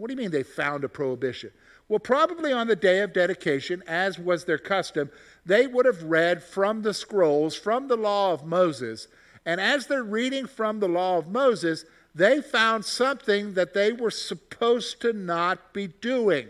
What 0.00 0.08
do 0.08 0.14
you 0.14 0.18
mean 0.18 0.30
they 0.30 0.42
found 0.42 0.82
a 0.82 0.88
prohibition? 0.88 1.50
Well, 1.88 1.98
probably 1.98 2.52
on 2.52 2.68
the 2.68 2.76
day 2.76 3.00
of 3.00 3.12
dedication, 3.12 3.82
as 3.86 4.18
was 4.18 4.44
their 4.44 4.58
custom, 4.58 5.10
they 5.44 5.66
would 5.66 5.86
have 5.86 6.04
read 6.04 6.42
from 6.42 6.82
the 6.82 6.94
scrolls, 6.94 7.54
from 7.54 7.88
the 7.88 7.96
law 7.96 8.32
of 8.32 8.44
Moses. 8.44 9.08
And 9.44 9.60
as 9.60 9.86
they're 9.86 10.02
reading 10.02 10.46
from 10.46 10.80
the 10.80 10.88
law 10.88 11.18
of 11.18 11.28
Moses, 11.28 11.84
they 12.14 12.40
found 12.40 12.84
something 12.84 13.54
that 13.54 13.74
they 13.74 13.92
were 13.92 14.10
supposed 14.10 15.00
to 15.02 15.12
not 15.12 15.72
be 15.72 15.88
doing. 15.88 16.48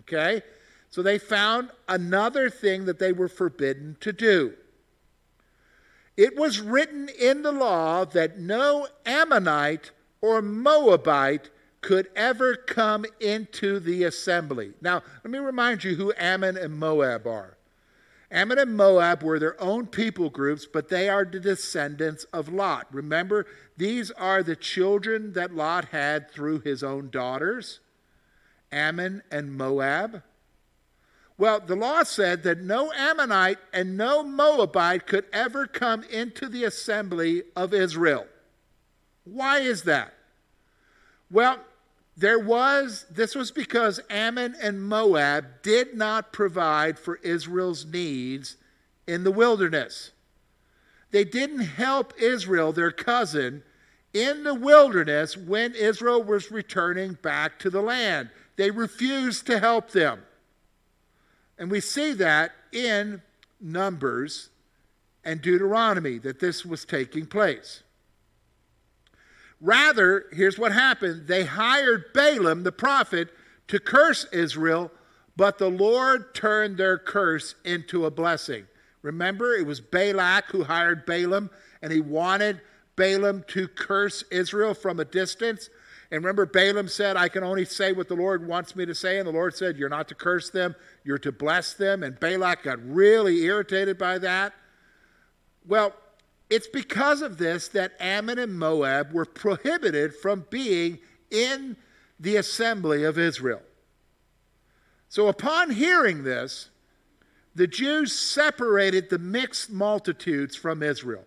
Okay? 0.00 0.42
So 0.90 1.02
they 1.02 1.18
found 1.18 1.70
another 1.88 2.50
thing 2.50 2.86
that 2.86 2.98
they 2.98 3.12
were 3.12 3.28
forbidden 3.28 3.96
to 4.00 4.12
do. 4.12 4.54
It 6.16 6.36
was 6.36 6.60
written 6.60 7.08
in 7.08 7.42
the 7.42 7.52
law 7.52 8.04
that 8.06 8.38
no 8.38 8.88
Ammonite 9.06 9.92
or 10.20 10.42
Moabite 10.42 11.50
could 11.80 12.08
ever 12.14 12.54
come 12.56 13.06
into 13.20 13.78
the 13.80 14.04
assembly. 14.04 14.72
Now, 14.80 15.02
let 15.24 15.30
me 15.30 15.38
remind 15.38 15.84
you 15.84 15.94
who 15.96 16.12
Ammon 16.16 16.56
and 16.56 16.78
Moab 16.78 17.26
are. 17.26 17.56
Ammon 18.30 18.58
and 18.58 18.76
Moab 18.76 19.22
were 19.22 19.40
their 19.40 19.60
own 19.60 19.86
people 19.86 20.30
groups, 20.30 20.64
but 20.64 20.88
they 20.88 21.08
are 21.08 21.24
the 21.24 21.40
descendants 21.40 22.24
of 22.32 22.48
Lot. 22.48 22.86
Remember, 22.92 23.46
these 23.76 24.10
are 24.12 24.42
the 24.42 24.54
children 24.54 25.32
that 25.32 25.54
Lot 25.54 25.86
had 25.86 26.30
through 26.30 26.60
his 26.60 26.84
own 26.84 27.10
daughters, 27.10 27.80
Ammon 28.70 29.22
and 29.32 29.56
Moab. 29.56 30.22
Well, 31.38 31.58
the 31.58 31.74
law 31.74 32.02
said 32.02 32.42
that 32.42 32.60
no 32.60 32.92
Ammonite 32.92 33.58
and 33.72 33.96
no 33.96 34.22
Moabite 34.22 35.06
could 35.06 35.24
ever 35.32 35.66
come 35.66 36.04
into 36.04 36.48
the 36.48 36.64
assembly 36.64 37.44
of 37.56 37.72
Israel. 37.72 38.26
Why 39.24 39.60
is 39.60 39.82
that? 39.84 40.12
Well, 41.30 41.58
there 42.20 42.38
was, 42.38 43.06
this 43.10 43.34
was 43.34 43.50
because 43.50 43.98
Ammon 44.10 44.54
and 44.62 44.82
Moab 44.82 45.62
did 45.62 45.94
not 45.94 46.34
provide 46.34 46.98
for 46.98 47.16
Israel's 47.22 47.86
needs 47.86 48.56
in 49.06 49.24
the 49.24 49.30
wilderness. 49.30 50.10
They 51.12 51.24
didn't 51.24 51.60
help 51.60 52.12
Israel, 52.20 52.72
their 52.72 52.90
cousin, 52.90 53.62
in 54.12 54.44
the 54.44 54.54
wilderness 54.54 55.34
when 55.34 55.74
Israel 55.74 56.22
was 56.22 56.50
returning 56.50 57.14
back 57.14 57.58
to 57.60 57.70
the 57.70 57.80
land. 57.80 58.28
They 58.56 58.70
refused 58.70 59.46
to 59.46 59.58
help 59.58 59.90
them. 59.92 60.20
And 61.58 61.70
we 61.70 61.80
see 61.80 62.12
that 62.12 62.52
in 62.70 63.22
Numbers 63.62 64.50
and 65.24 65.40
Deuteronomy 65.40 66.18
that 66.18 66.38
this 66.38 66.66
was 66.66 66.84
taking 66.84 67.24
place. 67.24 67.82
Rather, 69.60 70.26
here's 70.32 70.58
what 70.58 70.72
happened 70.72 71.26
they 71.26 71.44
hired 71.44 72.12
Balaam, 72.14 72.62
the 72.62 72.72
prophet, 72.72 73.28
to 73.68 73.78
curse 73.78 74.26
Israel, 74.32 74.90
but 75.36 75.58
the 75.58 75.70
Lord 75.70 76.34
turned 76.34 76.76
their 76.76 76.98
curse 76.98 77.54
into 77.64 78.06
a 78.06 78.10
blessing. 78.10 78.66
Remember, 79.02 79.54
it 79.54 79.66
was 79.66 79.80
Balak 79.80 80.46
who 80.50 80.64
hired 80.64 81.06
Balaam, 81.06 81.50
and 81.82 81.92
he 81.92 82.00
wanted 82.00 82.60
Balaam 82.96 83.44
to 83.48 83.68
curse 83.68 84.24
Israel 84.30 84.74
from 84.74 85.00
a 85.00 85.04
distance. 85.04 85.70
And 86.10 86.22
remember, 86.22 86.44
Balaam 86.44 86.88
said, 86.88 87.16
I 87.16 87.28
can 87.28 87.44
only 87.44 87.64
say 87.64 87.92
what 87.92 88.08
the 88.08 88.16
Lord 88.16 88.46
wants 88.46 88.74
me 88.74 88.84
to 88.84 88.94
say. 88.94 89.18
And 89.18 89.28
the 89.28 89.32
Lord 89.32 89.56
said, 89.56 89.76
You're 89.76 89.88
not 89.88 90.08
to 90.08 90.14
curse 90.14 90.50
them, 90.50 90.74
you're 91.04 91.18
to 91.18 91.32
bless 91.32 91.74
them. 91.74 92.02
And 92.02 92.18
Balak 92.18 92.64
got 92.64 92.84
really 92.84 93.42
irritated 93.44 93.96
by 93.96 94.18
that. 94.18 94.52
Well, 95.66 95.94
it's 96.50 96.66
because 96.66 97.22
of 97.22 97.38
this 97.38 97.68
that 97.68 97.92
Ammon 98.00 98.38
and 98.38 98.58
Moab 98.58 99.12
were 99.12 99.24
prohibited 99.24 100.14
from 100.14 100.46
being 100.50 100.98
in 101.30 101.76
the 102.18 102.36
assembly 102.36 103.04
of 103.04 103.18
Israel. 103.18 103.62
So, 105.08 105.28
upon 105.28 105.70
hearing 105.70 106.24
this, 106.24 106.68
the 107.54 107.66
Jews 107.66 108.12
separated 108.12 109.10
the 109.10 109.18
mixed 109.18 109.70
multitudes 109.70 110.54
from 110.54 110.82
Israel. 110.82 111.24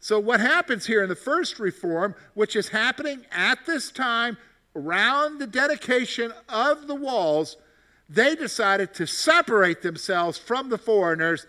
So, 0.00 0.18
what 0.18 0.40
happens 0.40 0.86
here 0.86 1.02
in 1.02 1.08
the 1.08 1.16
first 1.16 1.58
reform, 1.58 2.14
which 2.34 2.56
is 2.56 2.68
happening 2.68 3.24
at 3.30 3.64
this 3.66 3.90
time 3.90 4.36
around 4.74 5.38
the 5.38 5.46
dedication 5.46 6.32
of 6.48 6.86
the 6.86 6.94
walls, 6.94 7.56
they 8.08 8.34
decided 8.34 8.92
to 8.94 9.06
separate 9.06 9.82
themselves 9.82 10.36
from 10.36 10.68
the 10.68 10.78
foreigners 10.78 11.46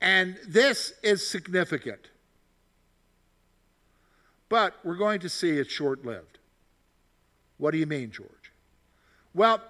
and 0.00 0.38
this 0.46 0.92
is 1.02 1.26
significant. 1.26 2.08
But 4.48 4.74
we're 4.84 4.96
going 4.96 5.20
to 5.20 5.28
see 5.28 5.50
it's 5.50 5.70
short 5.70 6.04
lived. 6.04 6.38
What 7.58 7.70
do 7.72 7.78
you 7.78 7.86
mean, 7.86 8.10
George? 8.10 8.52
Well, 9.34 9.62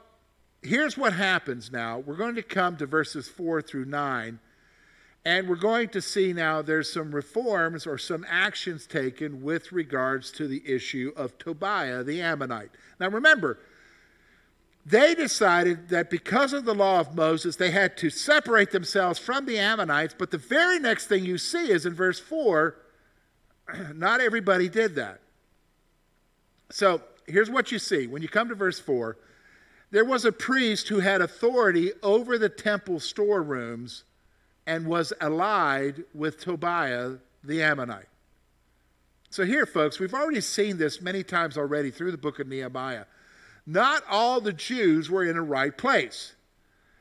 here's 0.63 0.97
what 0.97 1.13
happens 1.13 1.71
now. 1.71 1.99
We're 1.99 2.17
going 2.17 2.37
to 2.37 2.43
come 2.43 2.77
to 2.77 2.87
verses 2.87 3.29
4 3.29 3.61
through 3.63 3.87
9, 3.87 4.39
and 5.25 5.49
we're 5.49 5.57
going 5.57 5.89
to 5.91 6.01
see 6.01 6.33
now 6.33 6.63
there's 6.63 6.91
some 6.91 7.15
reforms 7.15 7.87
or 7.87 7.99
some 7.99 8.25
actions 8.29 8.87
taken 8.87 9.43
with 9.43 9.73
regards 9.73 10.31
to 10.33 10.49
the 10.49 10.63
issue 10.67 11.13
of 11.15 11.37
Tobiah 11.37 12.03
the 12.05 12.23
Ammonite. 12.23 12.71
Now 12.99 13.09
remember, 13.09 13.59
they 14.87 15.15
decided 15.15 15.91
that 15.91 16.11
because 16.11 16.53
of 16.53 16.65
the 16.65 16.75
law 16.75 17.01
of 17.01 17.15
Moses, 17.15 17.57
they 17.57 17.71
had 17.71 17.97
to 17.99 18.11
separate 18.11 18.71
themselves 18.71 19.19
from 19.19 19.47
the 19.47 19.59
Ammonites. 19.59 20.15
But 20.17 20.31
the 20.31 20.39
very 20.39 20.79
next 20.79 21.07
thing 21.07 21.25
you 21.25 21.39
see 21.39 21.71
is 21.71 21.87
in 21.87 21.95
verse 21.95 22.19
4 22.19 22.77
not 23.95 24.21
everybody 24.21 24.69
did 24.69 24.95
that. 24.97 25.21
So 26.71 27.03
here's 27.27 27.51
what 27.51 27.73
you 27.73 27.79
see. 27.79 28.07
When 28.07 28.23
you 28.23 28.29
come 28.29 28.49
to 28.49 28.55
verse 28.55 28.79
4, 28.79 29.17
there 29.91 30.05
was 30.05 30.25
a 30.25 30.33
priest 30.33 30.89
who 30.89 31.01
had 31.01 31.21
authority 31.21 31.93
over 32.03 32.39
the 32.39 32.49
temple 32.49 33.01
storerooms 33.01 34.05
and 34.67 34.87
was 34.87 35.13
allied 35.21 36.05
with 36.15 36.41
Tobiah 36.41 37.17
the 37.43 37.63
Ammonite. 37.63 38.07
So, 39.31 39.45
here, 39.45 39.65
folks, 39.65 40.01
we've 40.01 40.15
already 40.15 40.41
seen 40.41 40.77
this 40.77 41.01
many 41.01 41.23
times 41.23 41.57
already 41.57 41.91
through 41.91 42.11
the 42.11 42.19
book 42.19 42.41
of 42.41 42.49
Nehemiah. 42.49 43.05
Not 43.71 44.03
all 44.11 44.41
the 44.41 44.53
Jews 44.53 45.09
were 45.09 45.25
in 45.25 45.37
a 45.37 45.43
right 45.43 45.79
place. 45.79 46.35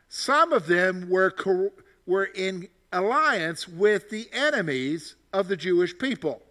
Some 0.08 0.54
of 0.54 0.68
them 0.68 1.10
were, 1.10 1.34
were 2.06 2.26
in 2.26 2.68
alliance 2.94 3.68
with 3.68 4.12
the 4.12 4.30
enemies 4.32 5.16
of 5.34 5.48
the 5.48 5.58
Jewish 5.58 5.98
people. 5.98 6.44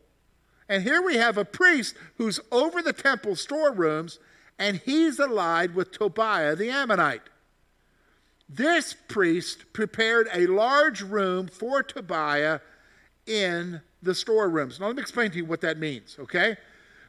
And 0.69 0.83
here 0.83 1.01
we 1.01 1.19
have 1.19 1.39
a 1.39 1.45
priest 1.45 1.95
who's 2.17 2.41
over 2.51 2.83
the 2.83 2.93
temple 2.93 3.37
storerooms, 3.37 4.19
and 4.59 4.79
he's 4.79 5.21
allied 5.21 5.77
with 5.77 5.93
Tobiah 5.93 6.57
the 6.57 6.69
Ammonite. 6.69 7.23
This 8.49 8.97
priest 9.07 9.73
prepared 9.73 10.27
a 10.35 10.49
large 10.49 11.01
room 11.01 11.47
for 11.47 11.85
Tobiah 11.85 12.59
in 13.25 13.83
the 14.03 14.17
storerooms. 14.17 14.81
Now, 14.81 14.89
let 14.89 14.97
me 14.97 15.03
explain 15.03 15.31
to 15.31 15.37
you 15.37 15.45
what 15.45 15.61
that 15.61 15.79
means, 15.79 16.17
okay? 16.19 16.57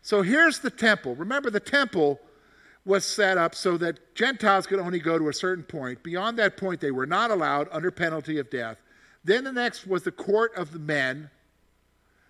So 0.03 0.21
here's 0.21 0.59
the 0.59 0.69
temple. 0.69 1.15
Remember, 1.15 1.49
the 1.49 1.59
temple 1.59 2.19
was 2.89 3.05
set 3.05 3.37
up 3.37 3.55
so 3.55 3.77
that 3.77 4.15
Gentiles 4.15 4.67
could 4.67 4.79
only 4.79 4.99
go 4.99 5.17
to 5.17 5.29
a 5.29 5.33
certain 5.33 5.63
point. 5.63 6.03
Beyond 6.03 6.37
that 6.39 6.57
point, 6.57 6.81
they 6.81 6.91
were 6.91 7.05
not 7.05 7.31
allowed 7.31 7.69
under 7.71 7.91
penalty 7.91 8.39
of 8.39 8.49
death. 8.49 8.77
Then 9.23 9.43
the 9.43 9.53
next 9.53 9.87
was 9.87 10.03
the 10.03 10.11
court 10.11 10.53
of 10.55 10.73
the 10.73 10.79
men. 10.79 11.29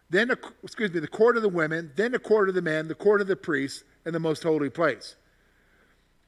Then, 0.09 0.27
the, 0.27 0.39
excuse 0.61 0.91
me, 0.91 0.99
the 0.99 1.07
court 1.07 1.37
of 1.37 1.43
the 1.43 1.49
women, 1.49 1.91
then 1.95 2.11
the 2.11 2.19
court 2.19 2.49
of 2.49 2.55
the 2.55 2.61
men, 2.61 2.87
the 2.87 2.95
court 2.95 3.21
of 3.21 3.27
the 3.27 3.35
priests, 3.35 3.83
and 4.05 4.13
the 4.13 4.19
most 4.19 4.43
holy 4.43 4.69
place. 4.69 5.15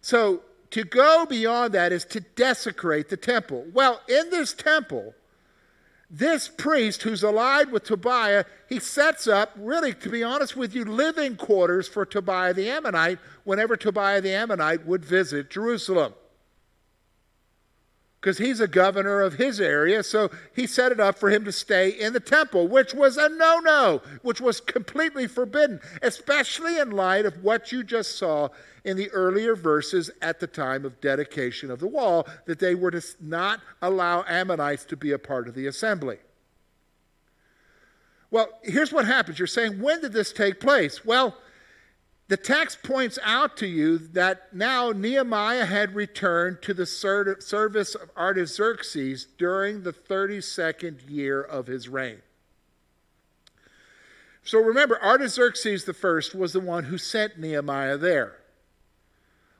So 0.01 0.43
to 0.71 0.83
go 0.83 1.25
beyond 1.27 1.73
that 1.73 1.91
is 1.91 2.05
to 2.05 2.21
desecrate 2.21 3.09
the 3.09 3.17
temple. 3.17 3.65
Well, 3.73 4.01
in 4.07 4.29
this 4.29 4.53
temple, 4.53 5.13
this 6.13 6.49
priest 6.49 7.03
who's 7.03 7.23
allied 7.23 7.71
with 7.71 7.85
Tobiah, 7.85 8.43
he 8.67 8.79
sets 8.79 9.27
up, 9.27 9.53
really, 9.55 9.93
to 9.93 10.09
be 10.09 10.23
honest 10.23 10.57
with 10.57 10.75
you, 10.75 10.83
living 10.83 11.37
quarters 11.37 11.87
for 11.87 12.05
Tobiah 12.05 12.53
the 12.53 12.69
Ammonite 12.69 13.19
whenever 13.45 13.77
Tobiah 13.77 14.19
the 14.19 14.33
Ammonite 14.33 14.85
would 14.85 15.05
visit 15.05 15.49
Jerusalem 15.49 16.13
because 18.21 18.37
he's 18.37 18.59
a 18.59 18.67
governor 18.67 19.21
of 19.21 19.33
his 19.33 19.59
area. 19.59 20.03
So 20.03 20.29
he 20.55 20.67
set 20.67 20.91
it 20.91 20.99
up 20.99 21.17
for 21.17 21.31
him 21.31 21.43
to 21.45 21.51
stay 21.51 21.89
in 21.89 22.13
the 22.13 22.19
temple, 22.19 22.67
which 22.67 22.93
was 22.93 23.17
a 23.17 23.27
no 23.29 23.59
no, 23.59 24.01
which 24.21 24.39
was 24.39 24.61
completely 24.61 25.27
forbidden, 25.27 25.79
especially 26.03 26.77
in 26.77 26.91
light 26.91 27.25
of 27.25 27.43
what 27.43 27.71
you 27.71 27.83
just 27.83 28.17
saw 28.17 28.49
in 28.83 28.95
the 28.95 29.09
earlier 29.09 29.55
verses 29.55 30.11
at 30.21 30.39
the 30.39 30.47
time 30.47 30.85
of 30.85 31.01
dedication 31.01 31.71
of 31.71 31.79
the 31.79 31.87
wall, 31.87 32.27
that 32.45 32.59
they 32.59 32.75
were 32.75 32.91
to 32.91 33.01
not 33.19 33.59
allow 33.81 34.23
Ammonites 34.27 34.85
to 34.85 34.95
be 34.95 35.11
a 35.11 35.19
part 35.19 35.47
of 35.47 35.55
the 35.55 35.65
assembly. 35.65 36.17
Well, 38.29 38.49
here's 38.63 38.93
what 38.93 39.05
happens. 39.05 39.39
You're 39.39 39.47
saying, 39.47 39.81
when 39.81 39.99
did 39.99 40.13
this 40.13 40.31
take 40.31 40.59
place? 40.59 41.03
Well, 41.03 41.35
the 42.31 42.37
text 42.37 42.81
points 42.81 43.19
out 43.23 43.57
to 43.57 43.67
you 43.67 43.97
that 43.97 44.55
now 44.55 44.93
Nehemiah 44.93 45.65
had 45.65 45.93
returned 45.95 46.61
to 46.61 46.73
the 46.73 46.85
service 46.85 47.93
of 47.93 48.09
Artaxerxes 48.15 49.25
during 49.37 49.83
the 49.83 49.91
32nd 49.91 51.09
year 51.09 51.41
of 51.41 51.67
his 51.67 51.89
reign. 51.89 52.21
So 54.45 54.59
remember, 54.59 54.97
Artaxerxes 55.03 55.83
I 55.89 56.37
was 56.37 56.53
the 56.53 56.61
one 56.61 56.85
who 56.85 56.97
sent 56.97 57.37
Nehemiah 57.37 57.97
there. 57.97 58.37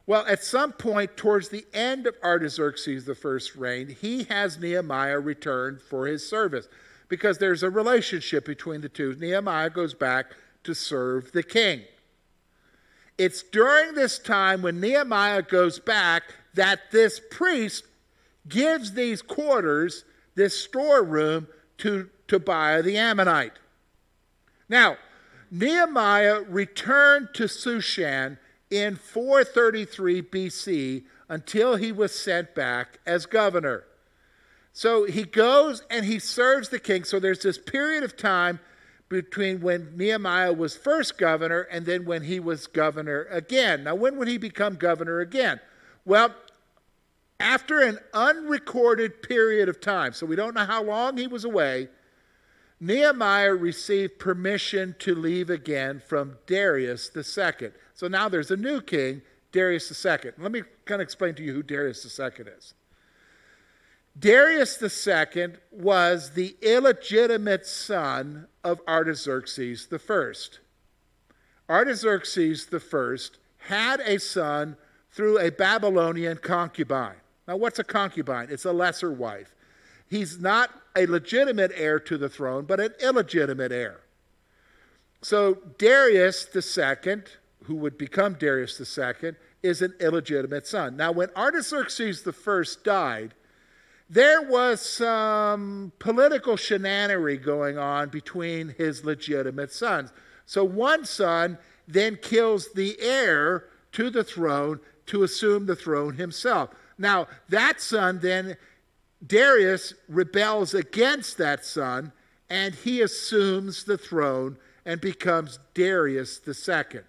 Well, 0.05 0.25
at 0.25 0.41
some 0.41 0.71
point 0.71 1.17
towards 1.17 1.49
the 1.49 1.65
end 1.73 2.07
of 2.07 2.15
Artaxerxes 2.23 3.09
I's 3.09 3.57
reign, 3.57 3.97
he 3.99 4.23
has 4.23 4.57
Nehemiah 4.57 5.19
return 5.19 5.77
for 5.89 6.07
his 6.07 6.25
service 6.25 6.69
because 7.09 7.37
there's 7.37 7.63
a 7.63 7.69
relationship 7.69 8.45
between 8.45 8.79
the 8.79 8.87
two. 8.87 9.13
Nehemiah 9.15 9.71
goes 9.71 9.93
back 9.93 10.27
to 10.63 10.73
serve 10.73 11.33
the 11.33 11.43
king. 11.43 11.81
It's 13.21 13.43
during 13.43 13.93
this 13.93 14.17
time 14.17 14.63
when 14.63 14.79
Nehemiah 14.79 15.43
goes 15.43 15.77
back 15.77 16.23
that 16.55 16.89
this 16.89 17.21
priest 17.29 17.83
gives 18.49 18.93
these 18.93 19.21
quarters, 19.21 20.05
this 20.33 20.59
storeroom, 20.59 21.45
to 21.77 22.09
Tobiah 22.27 22.81
the 22.81 22.97
Ammonite. 22.97 23.59
Now, 24.67 24.97
Nehemiah 25.51 26.41
returned 26.49 27.27
to 27.35 27.43
Shushan 27.43 28.39
in 28.71 28.95
433 28.95 30.23
BC 30.23 31.03
until 31.29 31.75
he 31.75 31.91
was 31.91 32.19
sent 32.19 32.55
back 32.55 33.01
as 33.05 33.27
governor. 33.27 33.83
So 34.73 35.03
he 35.03 35.25
goes 35.25 35.83
and 35.91 36.05
he 36.05 36.17
serves 36.17 36.69
the 36.69 36.79
king. 36.79 37.03
So 37.03 37.19
there's 37.19 37.43
this 37.43 37.59
period 37.59 38.03
of 38.03 38.17
time 38.17 38.59
between 39.11 39.59
when 39.59 39.91
Nehemiah 39.97 40.53
was 40.53 40.75
first 40.75 41.17
governor 41.17 41.67
and 41.69 41.85
then 41.85 42.05
when 42.05 42.23
he 42.23 42.39
was 42.39 42.65
governor 42.65 43.27
again. 43.29 43.83
Now, 43.83 43.93
when 43.93 44.15
would 44.17 44.29
he 44.29 44.37
become 44.37 44.75
governor 44.75 45.19
again? 45.19 45.59
Well, 46.05 46.33
after 47.37 47.81
an 47.81 47.99
unrecorded 48.13 49.21
period 49.21 49.67
of 49.67 49.81
time, 49.81 50.13
so 50.13 50.25
we 50.25 50.37
don't 50.37 50.55
know 50.55 50.63
how 50.63 50.81
long 50.81 51.17
he 51.17 51.27
was 51.27 51.43
away, 51.43 51.89
Nehemiah 52.79 53.53
received 53.53 54.17
permission 54.17 54.95
to 54.99 55.13
leave 55.13 55.49
again 55.49 56.01
from 56.07 56.37
Darius 56.47 57.11
II. 57.15 57.71
So 57.93 58.07
now 58.07 58.29
there's 58.29 58.49
a 58.49 58.57
new 58.57 58.79
king, 58.79 59.23
Darius 59.51 60.05
II. 60.05 60.31
Let 60.37 60.53
me 60.53 60.63
kind 60.85 61.01
of 61.01 61.05
explain 61.05 61.35
to 61.35 61.43
you 61.43 61.53
who 61.53 61.63
Darius 61.63 62.05
II 62.17 62.45
is. 62.57 62.73
Darius 64.17 64.81
II 64.81 65.53
was 65.71 66.31
the 66.31 66.55
illegitimate 66.61 67.65
son 67.65 68.47
of 68.63 68.81
Artaxerxes 68.87 69.87
I. 69.91 70.31
Artaxerxes 71.69 72.67
I 72.73 73.17
had 73.59 74.01
a 74.01 74.19
son 74.19 74.75
through 75.11 75.39
a 75.39 75.49
Babylonian 75.49 76.37
concubine. 76.37 77.15
Now, 77.47 77.57
what's 77.57 77.79
a 77.79 77.83
concubine? 77.83 78.47
It's 78.49 78.65
a 78.65 78.71
lesser 78.71 79.11
wife. 79.11 79.55
He's 80.09 80.39
not 80.39 80.71
a 80.95 81.05
legitimate 81.05 81.71
heir 81.75 81.99
to 82.01 82.17
the 82.17 82.29
throne, 82.29 82.65
but 82.65 82.79
an 82.79 82.93
illegitimate 83.01 83.71
heir. 83.71 84.01
So, 85.21 85.59
Darius 85.77 86.47
II, 86.53 87.23
who 87.63 87.75
would 87.75 87.97
become 87.97 88.33
Darius 88.33 88.79
II, 88.79 89.33
is 89.63 89.81
an 89.81 89.93
illegitimate 89.99 90.67
son. 90.67 90.97
Now, 90.97 91.11
when 91.11 91.29
Artaxerxes 91.35 92.27
I 92.27 92.63
died, 92.83 93.33
there 94.11 94.41
was 94.41 94.81
some 94.81 95.93
political 95.97 96.57
shenanery 96.57 97.41
going 97.41 97.77
on 97.77 98.09
between 98.09 98.75
his 98.77 99.05
legitimate 99.05 99.71
sons. 99.71 100.11
So 100.45 100.65
one 100.65 101.05
son 101.05 101.57
then 101.87 102.17
kills 102.17 102.73
the 102.73 102.99
heir 102.99 103.67
to 103.93 104.09
the 104.09 104.25
throne 104.25 104.81
to 105.05 105.23
assume 105.23 105.65
the 105.65 105.77
throne 105.77 106.15
himself. 106.15 106.71
Now, 106.97 107.27
that 107.47 107.79
son 107.79 108.19
then, 108.19 108.57
Darius 109.25 109.93
rebels 110.09 110.73
against 110.73 111.37
that 111.37 111.63
son 111.63 112.11
and 112.49 112.75
he 112.75 112.99
assumes 112.99 113.85
the 113.85 113.97
throne 113.97 114.57
and 114.85 114.99
becomes 114.99 115.57
Darius 115.73 116.41
II. 116.45 116.99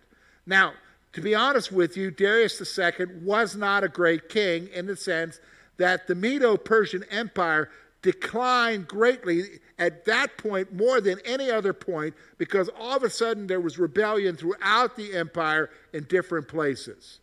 Now, 0.46 0.74
to 1.14 1.20
be 1.20 1.34
honest 1.34 1.72
with 1.72 1.96
you, 1.96 2.12
Darius 2.12 2.78
II 2.78 3.06
was 3.22 3.56
not 3.56 3.82
a 3.82 3.88
great 3.88 4.28
king 4.28 4.68
in 4.72 4.86
the 4.86 4.96
sense 4.96 5.40
that 5.82 6.06
the 6.06 6.14
Medo 6.14 6.56
Persian 6.56 7.02
Empire 7.10 7.68
declined 8.02 8.86
greatly 8.86 9.58
at 9.80 10.04
that 10.04 10.36
point 10.36 10.72
more 10.72 11.00
than 11.00 11.18
any 11.24 11.50
other 11.50 11.72
point 11.72 12.14
because 12.38 12.70
all 12.78 12.96
of 12.96 13.02
a 13.02 13.10
sudden 13.10 13.48
there 13.48 13.60
was 13.60 13.80
rebellion 13.80 14.36
throughout 14.36 14.96
the 14.96 15.12
empire 15.12 15.70
in 15.92 16.04
different 16.04 16.46
places. 16.46 17.18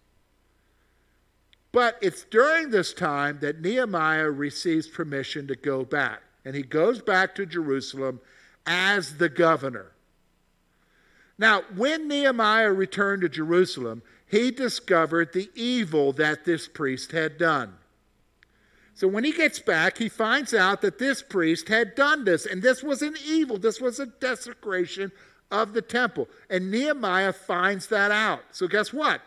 But 1.72 2.00
it's 2.02 2.26
during 2.26 2.70
this 2.70 2.94
time 2.94 3.40
that 3.40 3.62
Nehemiah 3.62 4.30
receives 4.30 4.90
permission 4.90 5.48
to 5.48 5.56
go 5.56 5.86
back. 5.86 6.22
And 6.44 6.54
he 6.54 6.64
goes 6.64 7.02
back 7.02 7.36
to 7.36 7.46
Jerusalem 7.46 8.20
as 8.68 9.20
the 9.20 9.30
governor. 9.30 9.94
Now, 11.38 11.62
when 11.78 12.10
Nehemiah 12.10 12.74
returned 12.74 13.22
to 13.22 13.30
Jerusalem, 13.30 14.02
he 14.28 14.52
discovered 14.52 15.32
the 15.32 15.50
evil 15.56 16.12
that 16.14 16.44
this 16.44 16.68
priest 16.68 17.14
had 17.14 17.38
done. 17.38 17.79
So 19.00 19.08
when 19.08 19.24
he 19.24 19.32
gets 19.32 19.60
back, 19.60 19.98
he 19.98 20.10
finds 20.10 20.54
out 20.54 20.82
that 20.82 21.00
this 21.00 21.22
priest 21.22 21.70
had 21.70 21.96
done 21.96 22.26
this, 22.26 22.46
and 22.46 22.62
this 22.62 22.84
was 22.84 23.02
an 23.02 23.16
evil. 23.26 23.58
This 23.58 23.80
was 23.80 23.98
a 23.98 24.08
desecration 24.08 25.14
of 25.50 25.72
the 25.72 25.82
temple. 25.82 26.28
And 26.50 26.70
Nehemiah 26.70 27.32
finds 27.32 27.88
that 27.88 28.12
out. 28.12 28.42
So 28.52 28.68
guess 28.68 28.92
what? 28.92 29.22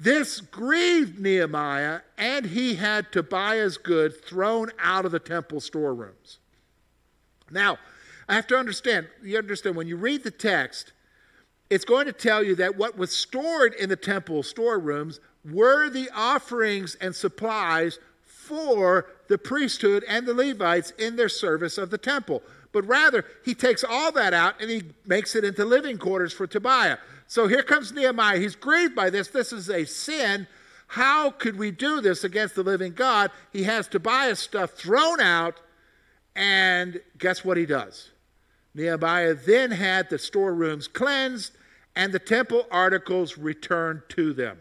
This 0.00 0.40
grieved 0.40 1.20
Nehemiah, 1.20 2.00
and 2.18 2.44
he 2.44 2.74
had 2.74 3.12
Tobiah's 3.12 3.78
goods 3.78 4.16
thrown 4.16 4.72
out 4.80 5.04
of 5.04 5.12
the 5.12 5.20
temple 5.20 5.60
storerooms. 5.60 6.40
Now, 7.52 7.78
I 8.28 8.34
have 8.34 8.48
to 8.48 8.56
understand, 8.56 9.06
you 9.22 9.38
understand, 9.38 9.76
when 9.76 9.86
you 9.86 9.96
read 9.96 10.24
the 10.24 10.32
text, 10.32 10.92
it's 11.70 11.84
going 11.84 12.06
to 12.06 12.12
tell 12.12 12.42
you 12.42 12.56
that 12.56 12.76
what 12.76 12.98
was 12.98 13.12
stored 13.12 13.74
in 13.74 13.88
the 13.88 13.94
temple 13.94 14.42
storerooms 14.42 15.20
were 15.44 15.88
the 15.88 16.10
offerings 16.12 16.96
and 16.96 17.14
supplies 17.14 18.00
for 18.52 19.06
the 19.28 19.38
priesthood 19.38 20.04
and 20.06 20.26
the 20.26 20.34
Levites 20.34 20.90
in 20.98 21.16
their 21.16 21.28
service 21.28 21.78
of 21.78 21.90
the 21.90 21.98
temple. 21.98 22.42
But 22.70 22.86
rather, 22.86 23.24
he 23.44 23.54
takes 23.54 23.82
all 23.82 24.12
that 24.12 24.34
out 24.34 24.60
and 24.60 24.70
he 24.70 24.82
makes 25.06 25.34
it 25.34 25.44
into 25.44 25.64
living 25.64 25.96
quarters 25.96 26.32
for 26.32 26.46
Tobiah. 26.46 26.98
So 27.26 27.48
here 27.48 27.62
comes 27.62 27.92
Nehemiah. 27.92 28.38
He's 28.38 28.54
grieved 28.54 28.94
by 28.94 29.08
this. 29.08 29.28
This 29.28 29.52
is 29.52 29.70
a 29.70 29.86
sin. 29.86 30.46
How 30.86 31.30
could 31.30 31.58
we 31.58 31.70
do 31.70 32.02
this 32.02 32.24
against 32.24 32.54
the 32.54 32.62
living 32.62 32.92
God? 32.92 33.30
He 33.52 33.62
has 33.62 33.88
Tobiah's 33.88 34.38
stuff 34.38 34.72
thrown 34.72 35.20
out, 35.20 35.58
and 36.36 37.00
guess 37.16 37.42
what 37.42 37.56
he 37.56 37.64
does? 37.64 38.10
Nehemiah 38.74 39.34
then 39.34 39.70
had 39.70 40.10
the 40.10 40.18
storerooms 40.18 40.88
cleansed 40.88 41.52
and 41.96 42.12
the 42.12 42.18
temple 42.18 42.66
articles 42.70 43.38
returned 43.38 44.02
to 44.10 44.34
them. 44.34 44.58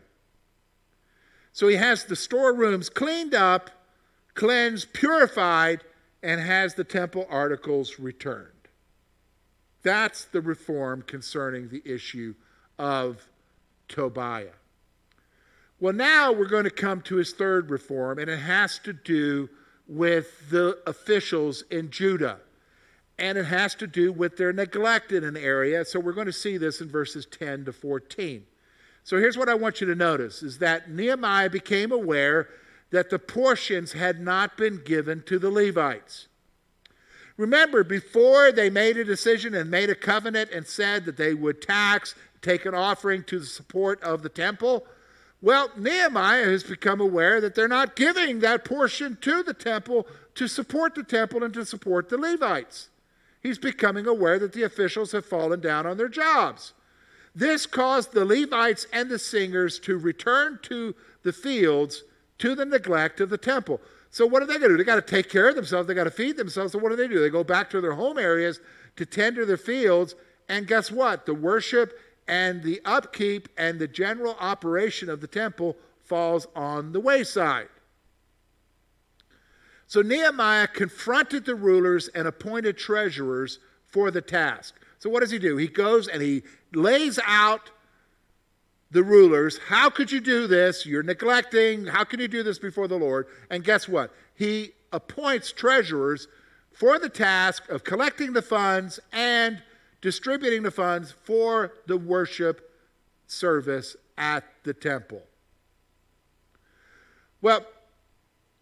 So 1.54 1.67
he 1.67 1.75
has 1.75 2.06
the 2.06 2.15
storerooms 2.15 2.89
cleaned 2.89 3.34
up 3.34 3.69
cleansed, 4.41 4.91
purified, 4.91 5.82
and 6.23 6.41
has 6.41 6.73
the 6.73 6.84
temple 6.84 7.27
articles 7.30 7.99
returned. 7.99 8.47
That's 9.84 10.25
the 10.25 10.41
reform 10.41 11.04
concerning 11.04 11.69
the 11.69 11.84
issue 11.86 12.34
of 12.80 13.21
Tobiah. 13.88 14.58
Well, 15.80 15.93
now 15.93 16.32
we're 16.32 16.47
going 16.47 16.63
to 16.63 16.71
come 16.71 17.01
to 17.01 17.17
his 17.17 17.34
third 17.34 17.69
reform, 17.69 18.17
and 18.17 18.32
it 18.32 18.39
has 18.39 18.80
to 18.80 18.93
do 18.93 19.47
with 19.88 20.49
the 20.49 20.80
officials 20.88 21.63
in 21.69 21.91
Judah. 21.91 22.39
And 23.19 23.38
it 23.38 23.45
has 23.45 23.75
to 23.75 23.86
do 23.86 24.12
with 24.12 24.38
their 24.38 24.54
neglect 24.54 25.12
in 25.12 25.23
an 25.23 25.38
area. 25.38 25.86
So 25.86 25.99
we're 25.99 26.13
going 26.13 26.25
to 26.25 26.34
see 26.34 26.58
this 26.58 26.82
in 26.82 26.89
verses 26.89 27.27
10 27.27 27.65
to 27.65 27.73
14. 27.73 28.43
So 29.04 29.19
here's 29.19 29.38
what 29.38 29.49
I 29.49 29.54
want 29.54 29.82
you 29.82 29.88
to 29.88 29.95
notice 29.95 30.41
is 30.41 30.58
that 30.58 30.89
Nehemiah 30.89 31.51
became 31.51 31.91
aware 31.91 32.49
that 32.91 33.10
the 33.10 33.19
portions 33.19 33.93
had 33.93 34.21
not 34.21 34.58
been 34.58 34.82
given 34.84 35.23
to 35.23 35.39
the 35.39 35.49
Levites. 35.49 36.27
Remember, 37.38 37.84
before 37.84 38.51
they 38.51 38.69
made 38.69 38.97
a 38.97 39.04
decision 39.04 39.56
and 39.56 39.71
made 39.71 39.89
a 39.89 39.95
covenant 39.95 40.51
and 40.51 40.67
said 40.67 41.06
that 41.06 41.17
they 41.17 41.34
would 41.34 41.62
tax, 41.62 42.13
take 42.41 42.65
an 42.65 42.75
offering 42.75 43.23
to 43.23 43.39
the 43.39 43.45
support 43.45 44.01
of 44.04 44.21
the 44.21 44.30
temple, 44.30 44.86
well, 45.41 45.71
Nehemiah 45.75 46.45
has 46.45 46.63
become 46.63 47.01
aware 47.01 47.41
that 47.41 47.56
they're 47.56 47.67
not 47.67 47.95
giving 47.95 48.39
that 48.39 48.63
portion 48.63 49.17
to 49.21 49.41
the 49.41 49.56
temple 49.56 50.06
to 50.36 50.47
support 50.47 50.93
the 50.93 51.04
temple 51.04 51.43
and 51.43 51.54
to 51.56 51.65
support 51.65 52.10
the 52.10 52.17
Levites. 52.17 52.89
He's 53.41 53.58
becoming 53.58 54.06
aware 54.06 54.38
that 54.38 54.54
the 54.54 54.63
officials 54.63 55.13
have 55.13 55.25
fallen 55.25 55.60
down 55.60 55.88
on 55.88 55.97
their 55.97 56.10
jobs. 56.10 56.73
This 57.34 57.65
caused 57.65 58.12
the 58.12 58.25
Levites 58.25 58.86
and 58.93 59.10
the 59.10 59.17
singers 59.17 59.80
to 59.80 59.97
return 59.97 60.60
to 60.63 60.93
the 61.23 61.34
fields 61.34 62.04
to 62.41 62.56
the 62.56 62.65
neglect 62.65 63.21
of 63.21 63.30
the 63.30 63.38
temple. 63.38 63.80
So, 64.10 64.25
what 64.25 64.43
are 64.43 64.45
they 64.45 64.58
going 64.58 64.63
to 64.63 64.69
do? 64.69 64.77
They 64.77 64.84
got 64.84 64.95
to 64.95 65.01
take 65.01 65.30
care 65.30 65.49
of 65.49 65.56
themselves, 65.56 65.88
they 65.88 65.93
got 65.93 66.04
to 66.04 66.12
feed 66.12 66.38
themselves. 66.38 66.73
So, 66.73 66.80
what 66.80 66.89
do 66.89 66.95
they 66.95 67.08
do? 67.08 67.19
They 67.19 67.30
go 67.30 67.43
back 67.43 67.69
to 67.69 67.82
their 67.82 67.93
home 67.93 68.17
areas 68.17 68.60
to 68.97 69.06
tend 69.06 69.38
to 69.38 69.45
their 69.45 69.58
fields. 69.58 70.15
And 70.49 70.67
guess 70.67 70.91
what? 70.91 71.25
The 71.25 71.34
worship 71.34 71.97
and 72.27 72.62
the 72.62 72.82
upkeep 72.84 73.47
and 73.58 73.80
the 73.80 73.88
general 73.88 74.36
operation 74.39 75.10
of 75.10 75.21
the 75.21 75.27
temple 75.27 75.77
falls 76.04 76.47
on 76.56 76.91
the 76.91 76.99
wayside. 76.99 77.69
So 79.88 80.01
Nehemiah 80.01 80.67
confronted 80.67 81.45
the 81.45 81.56
rulers 81.56 82.08
and 82.10 82.27
appointed 82.27 82.77
treasurers 82.77 83.60
for 83.88 84.10
the 84.10 84.21
task. 84.21 84.75
So 84.99 85.10
what 85.10 85.19
does 85.19 85.32
he 85.32 85.39
do? 85.39 85.58
He 85.58 85.67
goes 85.67 86.08
and 86.08 86.21
he 86.21 86.43
lays 86.73 87.19
out 87.25 87.71
the 88.91 89.04
rulers, 89.04 89.58
how 89.67 89.89
could 89.89 90.12
you 90.12 90.19
do 90.19 90.47
this? 90.47 90.86
You're 90.86 91.04
neglecting. 91.04 91.86
How 91.86 92.04
can 92.04 92.19
you 92.19 92.27
do 92.27 92.43
this 92.43 92.60
before 92.60 92.88
the 92.88 92.97
Lord? 92.97 93.27
And 93.49 93.63
guess 93.63 93.88
what? 93.88 94.13
He 94.36 94.71
appoints 94.91 95.51
treasurers 95.54 96.27
for 96.73 96.99
the 96.99 97.10
task 97.10 97.69
of 97.69 97.84
collecting 97.84 98.34
the 98.34 98.41
funds 98.41 98.99
and 99.13 99.63
distributing 100.01 100.63
the 100.63 100.71
funds 100.71 101.12
for 101.12 101.73
the 101.88 101.97
worship 101.97 102.69
service 103.27 103.95
at 104.17 104.43
the 104.63 104.73
temple. 104.73 105.21
Well, 107.41 107.65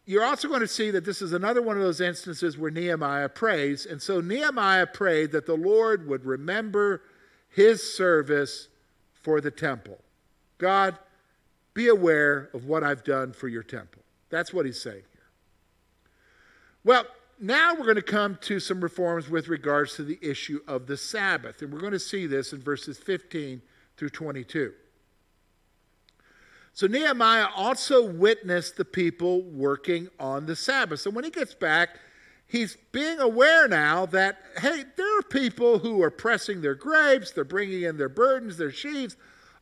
you're 0.06 0.24
also 0.24 0.48
going 0.48 0.62
to 0.62 0.68
see 0.68 0.92
that 0.92 1.06
this 1.06 1.22
is 1.22 1.34
another 1.34 1.62
one 1.62 1.76
of 1.76 1.84
those 1.84 2.02
instances 2.02 2.58
where 2.58 2.72
Nehemiah 2.72 3.30
prays. 3.30 3.86
And 3.86 4.02
so 4.02 4.22
Nehemiah 4.22 4.88
prayed 4.88 5.32
that 5.32 5.46
the 5.46 5.56
Lord 5.56 6.08
would 6.08 6.26
remember 6.26 7.02
his 7.50 7.96
service 7.96 8.68
for 9.22 9.42
the 9.42 9.52
temple. 9.52 10.00
God, 10.60 10.98
be 11.74 11.88
aware 11.88 12.50
of 12.54 12.66
what 12.66 12.84
I've 12.84 13.04
done 13.04 13.34
for 13.34 13.48
your 13.48 13.64
temple. 13.64 14.04
That's 14.30 14.54
what 14.54 14.66
he's 14.66 14.82
saying 14.82 15.04
here. 15.14 15.24
Well, 16.84 17.06
now 17.40 17.74
we're 17.74 17.86
going 17.86 17.96
to 17.96 18.02
come 18.02 18.38
to 18.42 18.60
some 18.60 18.82
reforms 18.82 19.30
with 19.30 19.48
regards 19.48 19.96
to 19.96 20.04
the 20.04 20.20
issue 20.22 20.60
of 20.68 20.88
the 20.88 20.98
Sabbath. 20.98 21.62
And 21.62 21.74
we're 21.74 21.80
going 21.80 21.94
to 21.94 22.00
see 22.00 22.28
this 22.28 22.54
in 22.54 22.62
verses 22.62 22.98
15 22.98 23.62
through 23.98 24.10
22. 24.10 24.74
So 26.74 26.88
Nehemiah 26.88 27.48
also 27.56 28.06
witnessed 28.06 28.78
the 28.78 28.86
people 28.86 29.42
working 29.42 30.10
on 30.20 30.46
the 30.46 30.56
Sabbath. 30.56 31.00
So 31.00 31.10
when 31.10 31.24
he 31.24 31.30
gets 31.30 31.54
back, 31.54 31.98
he's 32.48 32.78
being 32.92 33.20
aware 33.20 33.68
now 33.68 34.06
that, 34.08 34.40
hey, 34.58 34.84
there 34.96 35.20
are 35.20 35.24
people 35.24 35.80
who 35.80 36.02
are 36.02 36.12
pressing 36.12 36.62
their 36.62 36.76
grapes, 36.76 37.32
they're 37.32 37.44
bringing 37.44 37.84
in 37.84 37.98
their 37.98 38.10
burdens, 38.10 38.58
their 38.58 38.72
sheaves, 38.72 39.16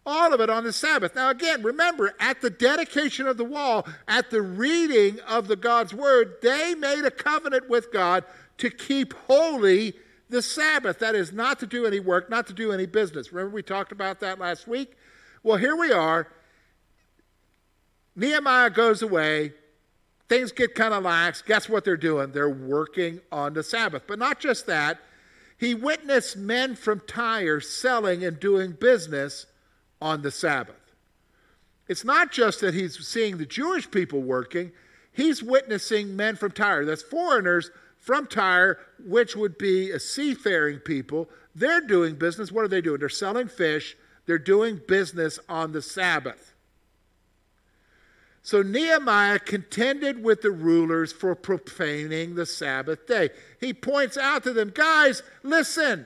all 0.07 0.33
of 0.33 0.39
it 0.39 0.49
on 0.49 0.63
the 0.63 0.71
Sabbath. 0.71 1.13
Now, 1.13 1.29
again, 1.29 1.61
remember, 1.61 2.15
at 2.19 2.41
the 2.41 2.49
dedication 2.49 3.27
of 3.27 3.35
the 3.35 3.43
wall, 3.43 3.85
at 4.07 4.31
the 4.31 4.41
reading 4.41 5.19
of 5.27 5.47
the 5.49 5.57
God's 5.57 5.93
word, 5.93 6.35
they 6.41 6.73
made 6.73 7.03
a 7.03 7.11
covenant 7.11 7.69
with 7.69 7.91
God 7.91 8.23
to 8.59 8.69
keep 8.69 9.13
holy 9.27 9.93
the 10.29 10.41
Sabbath. 10.41 10.99
That 10.99 11.13
is, 11.13 11.33
not 11.33 11.59
to 11.59 11.67
do 11.67 11.85
any 11.85 11.99
work, 11.99 12.29
not 12.29 12.47
to 12.47 12.53
do 12.53 12.71
any 12.71 12.85
business. 12.85 13.33
Remember, 13.33 13.53
we 13.53 13.61
talked 13.61 13.91
about 13.91 14.21
that 14.21 14.39
last 14.39 14.65
week? 14.67 14.95
Well, 15.43 15.57
here 15.57 15.75
we 15.75 15.91
are. 15.91 16.29
Nehemiah 18.15 18.69
goes 18.69 19.01
away. 19.01 19.53
Things 20.29 20.51
get 20.53 20.73
kind 20.73 20.93
of 20.93 21.03
lax. 21.03 21.41
Guess 21.41 21.69
what 21.69 21.83
they're 21.83 21.97
doing? 21.97 22.31
They're 22.31 22.49
working 22.49 23.19
on 23.31 23.53
the 23.53 23.63
Sabbath. 23.63 24.03
But 24.07 24.19
not 24.19 24.39
just 24.39 24.67
that, 24.67 24.99
he 25.57 25.75
witnessed 25.75 26.37
men 26.37 26.75
from 26.75 27.01
Tyre 27.07 27.59
selling 27.59 28.23
and 28.23 28.39
doing 28.39 28.71
business 28.71 29.45
on 30.01 30.21
the 30.21 30.31
Sabbath. 30.31 30.75
It's 31.87 32.03
not 32.03 32.31
just 32.31 32.61
that 32.61 32.73
he's 32.73 32.97
seeing 33.07 33.37
the 33.37 33.45
Jewish 33.45 33.89
people 33.89 34.21
working, 34.21 34.71
he's 35.11 35.41
witnessing 35.41 36.15
men 36.15 36.35
from 36.35 36.51
Tyre. 36.51 36.85
That's 36.85 37.01
foreigners 37.01 37.71
from 37.97 38.27
Tyre, 38.27 38.79
which 39.03 39.35
would 39.35 39.57
be 39.57 39.91
a 39.91 39.99
seafaring 39.99 40.79
people. 40.79 41.29
They're 41.55 41.81
doing 41.81 42.15
business. 42.15 42.51
What 42.51 42.65
are 42.65 42.69
they 42.69 42.81
doing? 42.81 42.99
They're 42.99 43.09
selling 43.09 43.47
fish, 43.47 43.97
they're 44.25 44.37
doing 44.37 44.81
business 44.87 45.39
on 45.47 45.71
the 45.71 45.81
Sabbath. 45.81 46.53
So 48.43 48.61
Nehemiah 48.61 49.39
contended 49.39 50.23
with 50.23 50.41
the 50.41 50.51
rulers 50.51 51.11
for 51.11 51.35
profaning 51.35 52.35
the 52.35 52.45
Sabbath 52.45 53.05
day. 53.05 53.29
He 53.59 53.73
points 53.73 54.17
out 54.17 54.43
to 54.43 54.53
them, 54.53 54.71
guys, 54.73 55.21
listen. 55.43 56.05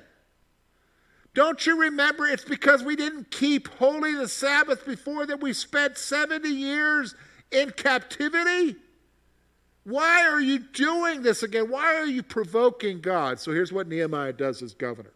Don't 1.34 1.66
you 1.66 1.80
remember? 1.82 2.26
It's 2.26 2.44
because 2.44 2.84
we 2.84 2.96
didn't 2.96 3.32
keep 3.32 3.70
holy 3.76 4.14
the 4.14 4.28
Sabbath 4.28 4.86
before 4.86 5.26
that 5.26 5.42
we 5.42 5.54
spent 5.54 5.98
70 5.98 6.50
years 6.50 7.16
in 7.52 7.72
captivity. 7.72 8.76
Why 9.84 10.28
are 10.28 10.42
you 10.42 10.60
doing 10.60 11.24
this 11.24 11.42
again? 11.42 11.70
Why 11.70 11.96
are 11.96 12.06
you 12.06 12.22
provoking 12.22 13.02
God? 13.02 13.40
So 13.40 13.52
here's 13.52 13.72
what 13.72 13.88
Nehemiah 13.88 14.34
does 14.34 14.62
as 14.62 14.74
governor 14.74 15.14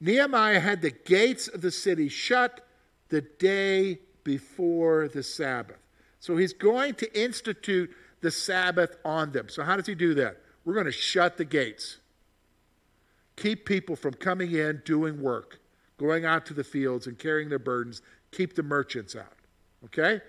Nehemiah 0.00 0.60
had 0.60 0.80
the 0.80 0.90
gates 0.90 1.46
of 1.46 1.60
the 1.60 1.70
city 1.70 2.08
shut 2.08 2.66
the 3.10 3.20
day 3.20 3.98
before 4.24 5.08
the 5.08 5.22
Sabbath. 5.22 5.76
So 6.20 6.36
he's 6.36 6.54
going 6.54 6.94
to 6.94 7.20
institute 7.20 7.90
the 8.20 8.30
Sabbath 8.30 8.96
on 9.04 9.32
them. 9.32 9.48
So, 9.48 9.62
how 9.62 9.76
does 9.76 9.86
he 9.86 9.94
do 9.94 10.14
that? 10.14 10.38
We're 10.64 10.74
going 10.74 10.86
to 10.86 10.92
shut 10.92 11.36
the 11.36 11.44
gates 11.44 11.98
keep 13.40 13.64
people 13.64 13.96
from 13.96 14.14
coming 14.14 14.52
in, 14.52 14.82
doing 14.84 15.20
work, 15.20 15.58
going 15.98 16.24
out 16.24 16.46
to 16.46 16.54
the 16.54 16.62
fields 16.62 17.06
and 17.06 17.18
carrying 17.18 17.48
their 17.48 17.58
burdens, 17.58 18.02
keep 18.30 18.54
the 18.54 18.62
merchants 18.62 19.16
out. 19.16 19.34
Okay? 19.86 20.20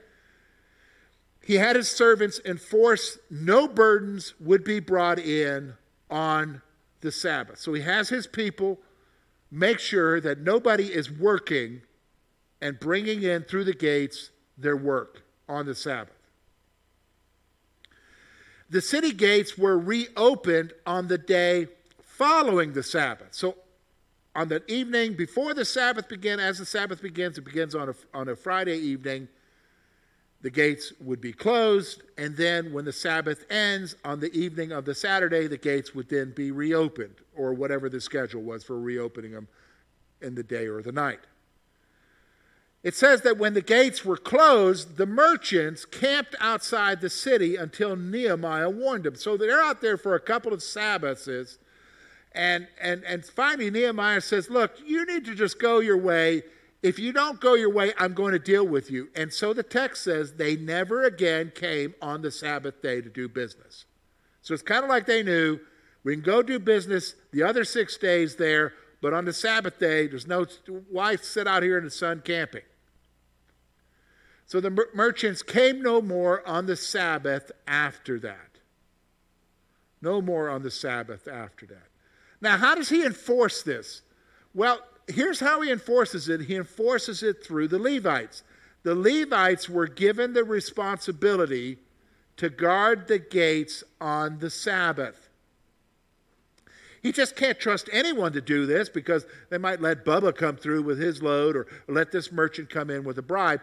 He 1.43 1.55
had 1.55 1.75
his 1.75 1.89
servants 1.89 2.39
enforce 2.45 3.19
no 3.29 3.67
burdens 3.67 4.33
would 4.39 4.63
be 4.63 4.79
brought 4.79 5.19
in 5.19 5.73
on 6.09 6.61
the 7.01 7.11
Sabbath. 7.11 7.59
So 7.59 7.73
he 7.73 7.81
has 7.81 8.09
his 8.09 8.27
people 8.27 8.79
make 9.51 9.79
sure 9.79 10.21
that 10.21 10.39
nobody 10.39 10.85
is 10.85 11.11
working 11.11 11.81
and 12.61 12.79
bringing 12.79 13.23
in 13.23 13.43
through 13.43 13.65
the 13.65 13.73
gates 13.73 14.29
their 14.57 14.77
work 14.77 15.23
on 15.49 15.65
the 15.65 15.75
Sabbath. 15.75 16.15
The 18.69 18.81
city 18.81 19.11
gates 19.11 19.57
were 19.57 19.77
reopened 19.77 20.71
on 20.85 21.09
the 21.09 21.17
day 21.17 21.67
following 22.21 22.71
the 22.71 22.83
Sabbath. 22.83 23.29
So 23.31 23.55
on 24.35 24.47
the 24.47 24.61
evening 24.71 25.15
before 25.15 25.55
the 25.55 25.65
Sabbath 25.65 26.07
began, 26.07 26.39
as 26.39 26.59
the 26.59 26.67
Sabbath 26.67 27.01
begins, 27.01 27.39
it 27.39 27.41
begins 27.41 27.73
on 27.73 27.89
a, 27.89 27.95
on 28.13 28.29
a 28.29 28.35
Friday 28.35 28.77
evening, 28.77 29.27
the 30.43 30.51
gates 30.51 30.93
would 31.01 31.19
be 31.19 31.33
closed. 31.33 32.03
And 32.19 32.37
then 32.37 32.73
when 32.73 32.85
the 32.85 32.93
Sabbath 32.93 33.51
ends, 33.51 33.95
on 34.05 34.19
the 34.19 34.31
evening 34.33 34.71
of 34.71 34.85
the 34.85 34.93
Saturday, 34.93 35.47
the 35.47 35.57
gates 35.57 35.95
would 35.95 36.09
then 36.09 36.31
be 36.35 36.51
reopened, 36.51 37.15
or 37.35 37.55
whatever 37.55 37.89
the 37.89 37.99
schedule 37.99 38.43
was 38.43 38.63
for 38.63 38.79
reopening 38.79 39.31
them 39.31 39.47
in 40.21 40.35
the 40.35 40.43
day 40.43 40.67
or 40.67 40.83
the 40.83 40.91
night. 40.91 41.21
It 42.83 42.93
says 42.93 43.21
that 43.21 43.39
when 43.39 43.55
the 43.55 43.61
gates 43.63 44.05
were 44.05 44.17
closed, 44.17 44.97
the 44.97 45.07
merchants 45.07 45.85
camped 45.85 46.35
outside 46.39 47.01
the 47.01 47.09
city 47.09 47.55
until 47.55 47.95
Nehemiah 47.95 48.69
warned 48.69 49.05
them. 49.05 49.15
So 49.15 49.37
they're 49.37 49.63
out 49.63 49.81
there 49.81 49.97
for 49.97 50.13
a 50.13 50.19
couple 50.19 50.53
of 50.53 50.61
Sabbaths 50.61 51.57
and, 52.33 52.67
and, 52.79 53.03
and 53.03 53.25
finally, 53.25 53.69
Nehemiah 53.69 54.21
says, 54.21 54.49
Look, 54.49 54.73
you 54.85 55.05
need 55.05 55.25
to 55.25 55.35
just 55.35 55.59
go 55.59 55.79
your 55.79 55.97
way. 55.97 56.43
If 56.81 56.97
you 56.97 57.11
don't 57.11 57.39
go 57.39 57.53
your 57.53 57.71
way, 57.71 57.93
I'm 57.97 58.13
going 58.13 58.31
to 58.31 58.39
deal 58.39 58.65
with 58.65 58.89
you. 58.89 59.09
And 59.15 59.31
so 59.31 59.53
the 59.53 59.63
text 59.63 60.03
says 60.03 60.33
they 60.33 60.55
never 60.55 61.03
again 61.03 61.51
came 61.53 61.93
on 62.01 62.21
the 62.21 62.31
Sabbath 62.31 62.81
day 62.81 63.01
to 63.01 63.09
do 63.09 63.27
business. 63.27 63.85
So 64.41 64.53
it's 64.53 64.63
kind 64.63 64.83
of 64.83 64.89
like 64.89 65.05
they 65.05 65.21
knew 65.21 65.59
we 66.03 66.15
can 66.15 66.23
go 66.23 66.41
do 66.41 66.57
business 66.57 67.13
the 67.31 67.43
other 67.43 67.63
six 67.63 67.97
days 67.97 68.35
there, 68.37 68.73
but 68.99 69.13
on 69.13 69.25
the 69.25 69.33
Sabbath 69.33 69.77
day, 69.77 70.07
there's 70.07 70.25
no, 70.25 70.47
why 70.89 71.17
sit 71.17 71.45
out 71.45 71.61
here 71.61 71.77
in 71.77 71.83
the 71.83 71.91
sun 71.91 72.21
camping? 72.25 72.63
So 74.47 74.59
the 74.59 74.71
mer- 74.71 74.89
merchants 74.95 75.43
came 75.43 75.83
no 75.83 76.01
more 76.01 76.47
on 76.47 76.65
the 76.65 76.75
Sabbath 76.75 77.51
after 77.67 78.17
that. 78.19 78.57
No 80.01 80.19
more 80.19 80.49
on 80.49 80.63
the 80.63 80.71
Sabbath 80.71 81.27
after 81.27 81.67
that. 81.67 81.90
Now, 82.41 82.57
how 82.57 82.75
does 82.75 82.89
he 82.89 83.05
enforce 83.05 83.61
this? 83.61 84.01
Well, 84.53 84.81
here's 85.07 85.39
how 85.39 85.61
he 85.61 85.71
enforces 85.71 86.27
it 86.27 86.41
he 86.41 86.55
enforces 86.55 87.23
it 87.23 87.43
through 87.43 87.67
the 87.67 87.79
Levites. 87.79 88.43
The 88.83 88.95
Levites 88.95 89.69
were 89.69 89.87
given 89.87 90.33
the 90.33 90.43
responsibility 90.43 91.77
to 92.37 92.49
guard 92.49 93.07
the 93.07 93.19
gates 93.19 93.83
on 93.99 94.39
the 94.39 94.49
Sabbath. 94.49 95.29
He 97.03 97.11
just 97.11 97.35
can't 97.35 97.59
trust 97.59 97.89
anyone 97.91 98.33
to 98.33 98.41
do 98.41 98.65
this 98.65 98.89
because 98.89 99.25
they 99.49 99.57
might 99.57 99.81
let 99.81 100.05
Bubba 100.05 100.35
come 100.35 100.55
through 100.55 100.83
with 100.83 100.99
his 100.99 101.21
load 101.21 101.55
or 101.55 101.67
let 101.87 102.11
this 102.11 102.31
merchant 102.31 102.69
come 102.69 102.89
in 102.89 103.03
with 103.03 103.17
a 103.17 103.23
bribe. 103.23 103.61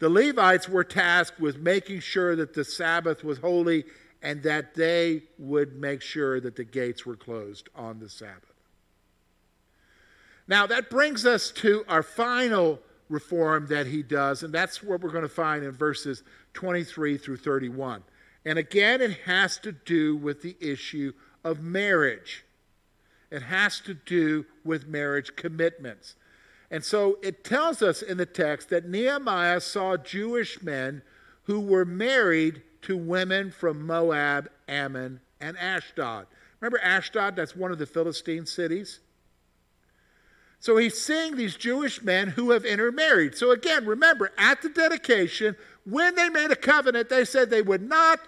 The 0.00 0.08
Levites 0.08 0.68
were 0.68 0.82
tasked 0.84 1.38
with 1.38 1.58
making 1.58 2.00
sure 2.00 2.34
that 2.34 2.54
the 2.54 2.64
Sabbath 2.64 3.22
was 3.22 3.38
holy 3.38 3.84
and 4.22 4.42
that 4.42 4.74
they 4.74 5.22
would 5.38 5.80
make 5.80 6.02
sure 6.02 6.40
that 6.40 6.56
the 6.56 6.64
gates 6.64 7.06
were 7.06 7.16
closed 7.16 7.68
on 7.74 7.98
the 7.98 8.08
Sabbath. 8.08 8.44
Now, 10.46 10.66
that 10.66 10.90
brings 10.90 11.24
us 11.24 11.50
to 11.52 11.84
our 11.88 12.02
final 12.02 12.80
reform 13.08 13.66
that 13.68 13.86
he 13.86 14.02
does, 14.02 14.42
and 14.42 14.52
that's 14.52 14.82
what 14.82 15.00
we're 15.00 15.10
going 15.10 15.22
to 15.22 15.28
find 15.28 15.64
in 15.64 15.72
verses 15.72 16.22
23 16.54 17.16
through 17.18 17.36
31. 17.36 18.02
And 18.44 18.58
again, 18.58 19.00
it 19.00 19.20
has 19.26 19.58
to 19.58 19.72
do 19.72 20.16
with 20.16 20.42
the 20.42 20.56
issue 20.60 21.12
of 21.44 21.60
marriage. 21.60 22.44
It 23.30 23.42
has 23.42 23.80
to 23.80 23.94
do 23.94 24.44
with 24.64 24.88
marriage 24.88 25.36
commitments. 25.36 26.16
And 26.70 26.84
so 26.84 27.18
it 27.22 27.44
tells 27.44 27.82
us 27.82 28.02
in 28.02 28.16
the 28.16 28.26
text 28.26 28.70
that 28.70 28.88
Nehemiah 28.88 29.60
saw 29.60 29.96
Jewish 29.96 30.62
men 30.62 31.02
who 31.44 31.60
were 31.60 31.84
married 31.84 32.62
to 32.82 32.96
women 32.96 33.50
from 33.50 33.86
Moab, 33.86 34.50
Ammon, 34.68 35.20
and 35.40 35.56
Ashdod. 35.58 36.26
Remember 36.60 36.78
Ashdod? 36.78 37.36
That's 37.36 37.56
one 37.56 37.72
of 37.72 37.78
the 37.78 37.86
Philistine 37.86 38.46
cities. 38.46 39.00
So 40.58 40.76
he's 40.76 41.00
seeing 41.00 41.36
these 41.36 41.56
Jewish 41.56 42.02
men 42.02 42.28
who 42.28 42.50
have 42.50 42.66
intermarried. 42.66 43.34
So 43.34 43.50
again, 43.50 43.86
remember, 43.86 44.30
at 44.36 44.60
the 44.60 44.68
dedication, 44.68 45.56
when 45.86 46.14
they 46.14 46.28
made 46.28 46.50
a 46.50 46.56
covenant, 46.56 47.08
they 47.08 47.24
said 47.24 47.48
they 47.48 47.62
would 47.62 47.82
not 47.82 48.20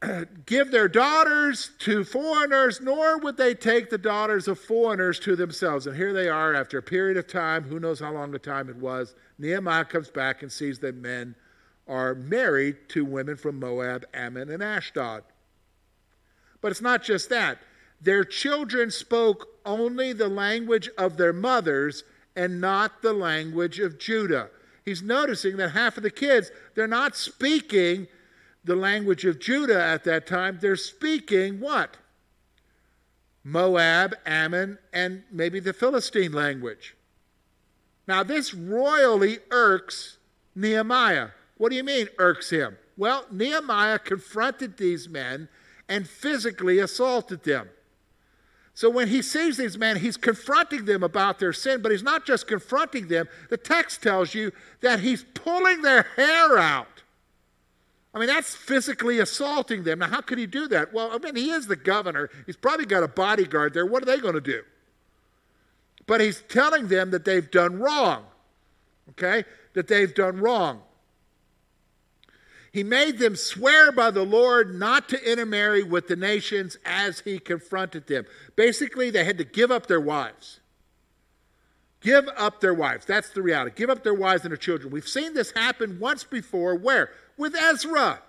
give 0.46 0.70
their 0.70 0.86
daughters 0.86 1.72
to 1.80 2.04
foreigners, 2.04 2.80
nor 2.80 3.18
would 3.18 3.36
they 3.36 3.52
take 3.52 3.90
the 3.90 3.98
daughters 3.98 4.46
of 4.46 4.60
foreigners 4.60 5.18
to 5.20 5.34
themselves. 5.34 5.88
And 5.88 5.96
here 5.96 6.12
they 6.12 6.28
are 6.28 6.54
after 6.54 6.78
a 6.78 6.82
period 6.82 7.16
of 7.16 7.26
time, 7.26 7.64
who 7.64 7.80
knows 7.80 7.98
how 7.98 8.12
long 8.12 8.30
the 8.30 8.38
time 8.38 8.68
it 8.68 8.76
was. 8.76 9.16
Nehemiah 9.38 9.84
comes 9.84 10.08
back 10.08 10.42
and 10.42 10.52
sees 10.52 10.78
that 10.80 10.94
men 10.94 11.34
are 11.92 12.14
married 12.14 12.88
to 12.88 13.04
women 13.04 13.36
from 13.36 13.60
Moab, 13.60 14.06
Ammon, 14.14 14.48
and 14.48 14.62
Ashdod. 14.62 15.24
But 16.62 16.70
it's 16.70 16.80
not 16.80 17.02
just 17.02 17.28
that. 17.28 17.58
Their 18.00 18.24
children 18.24 18.90
spoke 18.90 19.46
only 19.66 20.14
the 20.14 20.30
language 20.30 20.88
of 20.96 21.18
their 21.18 21.34
mothers 21.34 22.02
and 22.34 22.62
not 22.62 23.02
the 23.02 23.12
language 23.12 23.78
of 23.78 23.98
Judah. 23.98 24.48
He's 24.86 25.02
noticing 25.02 25.58
that 25.58 25.72
half 25.72 25.98
of 25.98 26.02
the 26.02 26.10
kids, 26.10 26.50
they're 26.74 26.86
not 26.86 27.14
speaking 27.14 28.08
the 28.64 28.74
language 28.74 29.26
of 29.26 29.38
Judah 29.38 29.82
at 29.82 30.04
that 30.04 30.26
time, 30.26 30.58
they're 30.62 30.76
speaking 30.76 31.60
what? 31.60 31.98
Moab, 33.44 34.14
Ammon, 34.24 34.78
and 34.94 35.24
maybe 35.30 35.60
the 35.60 35.74
Philistine 35.74 36.32
language. 36.32 36.94
Now, 38.08 38.22
this 38.22 38.54
royally 38.54 39.40
irks 39.50 40.16
Nehemiah. 40.54 41.28
What 41.62 41.70
do 41.70 41.76
you 41.76 41.84
mean, 41.84 42.08
irks 42.18 42.50
him? 42.50 42.76
Well, 42.96 43.24
Nehemiah 43.30 44.00
confronted 44.00 44.78
these 44.78 45.08
men 45.08 45.48
and 45.88 46.08
physically 46.08 46.80
assaulted 46.80 47.44
them. 47.44 47.68
So 48.74 48.90
when 48.90 49.06
he 49.06 49.22
sees 49.22 49.58
these 49.58 49.78
men, 49.78 49.98
he's 49.98 50.16
confronting 50.16 50.86
them 50.86 51.04
about 51.04 51.38
their 51.38 51.52
sin, 51.52 51.80
but 51.80 51.92
he's 51.92 52.02
not 52.02 52.26
just 52.26 52.48
confronting 52.48 53.06
them. 53.06 53.28
The 53.48 53.58
text 53.58 54.02
tells 54.02 54.34
you 54.34 54.50
that 54.80 54.98
he's 54.98 55.24
pulling 55.34 55.82
their 55.82 56.02
hair 56.16 56.58
out. 56.58 57.04
I 58.12 58.18
mean, 58.18 58.26
that's 58.26 58.56
physically 58.56 59.20
assaulting 59.20 59.84
them. 59.84 60.00
Now, 60.00 60.08
how 60.08 60.20
could 60.20 60.38
he 60.38 60.46
do 60.46 60.66
that? 60.66 60.92
Well, 60.92 61.12
I 61.12 61.18
mean, 61.18 61.36
he 61.36 61.52
is 61.52 61.68
the 61.68 61.76
governor. 61.76 62.28
He's 62.44 62.56
probably 62.56 62.86
got 62.86 63.04
a 63.04 63.08
bodyguard 63.08 63.72
there. 63.72 63.86
What 63.86 64.02
are 64.02 64.06
they 64.06 64.18
going 64.18 64.34
to 64.34 64.40
do? 64.40 64.64
But 66.08 66.20
he's 66.20 66.42
telling 66.48 66.88
them 66.88 67.12
that 67.12 67.24
they've 67.24 67.48
done 67.48 67.78
wrong. 67.78 68.24
Okay? 69.10 69.44
That 69.74 69.86
they've 69.86 70.12
done 70.12 70.38
wrong. 70.38 70.82
He 72.72 72.82
made 72.82 73.18
them 73.18 73.36
swear 73.36 73.92
by 73.92 74.10
the 74.10 74.24
Lord 74.24 74.74
not 74.74 75.08
to 75.10 75.30
intermarry 75.30 75.82
with 75.82 76.08
the 76.08 76.16
nations 76.16 76.78
as 76.84 77.20
he 77.20 77.38
confronted 77.38 78.06
them. 78.06 78.24
Basically, 78.56 79.10
they 79.10 79.24
had 79.24 79.38
to 79.38 79.44
give 79.44 79.70
up 79.70 79.86
their 79.86 80.00
wives. 80.00 80.60
Give 82.00 82.28
up 82.36 82.60
their 82.60 82.74
wives. 82.74 83.04
That's 83.04 83.28
the 83.30 83.42
reality. 83.42 83.72
Give 83.76 83.90
up 83.90 84.02
their 84.02 84.14
wives 84.14 84.42
and 84.42 84.50
their 84.50 84.56
children. 84.56 84.90
We've 84.90 85.06
seen 85.06 85.34
this 85.34 85.52
happen 85.52 86.00
once 86.00 86.24
before. 86.24 86.74
Where? 86.74 87.10
with 87.36 87.54
Ezra. 87.54 88.22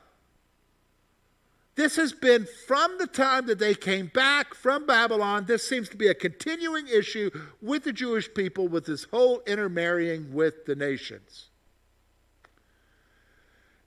This 1.76 1.96
has 1.96 2.14
been 2.14 2.48
from 2.68 2.98
the 3.00 3.08
time 3.08 3.48
that 3.48 3.58
they 3.58 3.74
came 3.74 4.08
back 4.08 4.54
from 4.54 4.86
Babylon. 4.86 5.46
This 5.46 5.68
seems 5.68 5.90
to 5.90 5.98
be 5.98 6.08
a 6.08 6.14
continuing 6.14 6.88
issue 6.88 7.32
with 7.62 7.84
the 7.84 7.94
Jewish 7.94 8.32
people 8.34 8.68
with 8.68 8.86
this 8.86 9.06
whole 9.06 9.42
intermarrying 9.48 10.34
with 10.34 10.66
the 10.66 10.76
nations. 10.76 11.50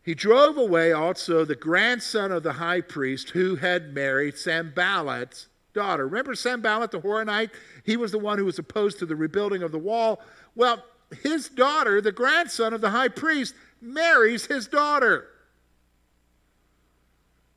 He 0.07 0.15
drove 0.15 0.57
away 0.57 0.93
also 0.93 1.45
the 1.45 1.57
grandson 1.57 2.31
of 2.31 2.45
the 2.45 2.53
high 2.53 2.81
priest 2.81 3.31
who 3.31 3.57
had 3.57 3.93
married 3.93 4.35
Sanballat's 4.35 5.49
daughter. 5.75 6.07
Remember 6.07 6.37
Sanballat 6.37 6.93
the 6.93 7.01
Horonite? 7.01 7.51
He 7.85 7.97
was 7.97 8.13
the 8.13 8.19
one 8.19 8.39
who 8.39 8.45
was 8.45 8.57
opposed 8.57 9.01
to 9.01 9.07
the 9.07 9.17
rebuilding 9.17 9.65
of 9.65 9.73
the 9.73 9.81
wall. 9.81 10.23
Well, 10.55 10.85
his 11.25 11.49
daughter, 11.49 12.01
the 12.01 12.13
grandson 12.13 12.73
of 12.73 12.81
the 12.81 12.91
high 12.91 13.09
priest, 13.09 13.57
marries 13.81 14.47
his 14.47 14.69
daughter. 14.69 15.27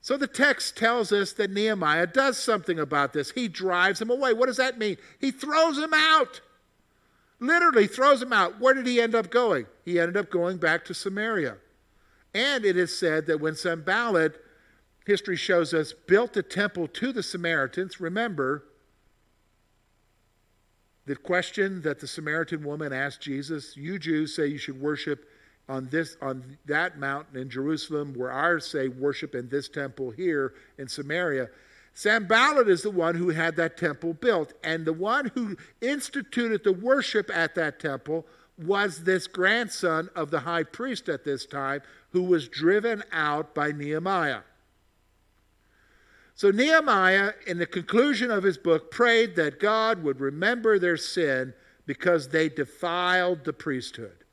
So 0.01 0.17
the 0.17 0.25
text 0.25 0.75
tells 0.75 1.11
us 1.11 1.33
that 1.33 1.51
Nehemiah 1.51 2.07
does 2.07 2.39
something 2.39 2.79
about 2.79 3.13
this. 3.13 3.29
He 3.29 3.47
drives 3.47 4.01
him 4.01 4.09
away. 4.09 4.33
What 4.33 4.47
does 4.47 4.57
that 4.57 4.79
mean? 4.79 4.97
He 5.19 5.29
throws 5.29 5.77
him 5.77 5.93
out. 5.93 6.41
Literally 7.39 7.85
throws 7.85 8.23
him 8.23 8.33
out. 8.33 8.59
Where 8.59 8.73
did 8.73 8.87
he 8.87 8.99
end 8.99 9.13
up 9.13 9.29
going? 9.29 9.67
He 9.85 9.99
ended 9.99 10.17
up 10.17 10.31
going 10.31 10.57
back 10.57 10.83
to 10.85 10.95
Samaria. 10.95 11.57
And 12.33 12.65
it 12.65 12.77
is 12.77 12.97
said 12.97 13.25
that 13.27 13.39
when 13.39 13.55
Sanballat, 13.55 14.41
history 15.05 15.35
shows 15.35 15.73
us, 15.73 15.93
built 15.93 16.37
a 16.37 16.43
temple 16.43 16.87
to 16.87 17.11
the 17.11 17.23
Samaritans, 17.23 17.99
remember 17.99 18.63
the 21.05 21.15
question 21.15 21.81
that 21.81 21.99
the 21.99 22.07
Samaritan 22.07 22.63
woman 22.63 22.93
asked 22.93 23.21
Jesus, 23.21 23.75
you 23.75 23.97
Jews 23.97 24.35
say 24.35 24.45
you 24.47 24.59
should 24.59 24.79
worship 24.79 25.27
on 25.67 25.87
this 25.89 26.17
on 26.21 26.57
that 26.65 26.97
mountain 26.97 27.37
in 27.37 27.49
Jerusalem, 27.49 28.13
where 28.13 28.31
ours 28.31 28.65
say 28.65 28.87
worship 28.87 29.35
in 29.35 29.49
this 29.49 29.69
temple 29.69 30.11
here 30.11 30.53
in 30.77 30.87
Samaria. 30.87 31.49
Sanballat 31.93 32.67
is 32.67 32.81
the 32.81 32.91
one 32.91 33.15
who 33.15 33.29
had 33.29 33.55
that 33.55 33.77
temple 33.77 34.13
built, 34.13 34.53
and 34.63 34.85
the 34.85 34.93
one 34.93 35.31
who 35.35 35.57
instituted 35.81 36.63
the 36.63 36.73
worship 36.73 37.29
at 37.33 37.55
that 37.55 37.79
temple 37.79 38.25
was 38.57 39.03
this 39.03 39.27
grandson 39.27 40.09
of 40.15 40.31
the 40.31 40.39
high 40.41 40.63
priest 40.63 41.07
at 41.07 41.23
this 41.23 41.45
time, 41.45 41.81
who 42.11 42.23
was 42.23 42.47
driven 42.47 43.03
out 43.11 43.53
by 43.53 43.71
Nehemiah. 43.71 44.41
So 46.35 46.51
Nehemiah, 46.51 47.33
in 47.47 47.57
the 47.57 47.65
conclusion 47.65 48.31
of 48.31 48.43
his 48.43 48.57
book, 48.57 48.91
prayed 48.91 49.35
that 49.35 49.59
God 49.59 50.03
would 50.03 50.21
remember 50.21 50.79
their 50.79 50.97
sin 50.97 51.53
because 51.85 52.29
they 52.29 52.47
defiled 52.47 53.43
the 53.43 53.53
priesthood. 53.53 54.23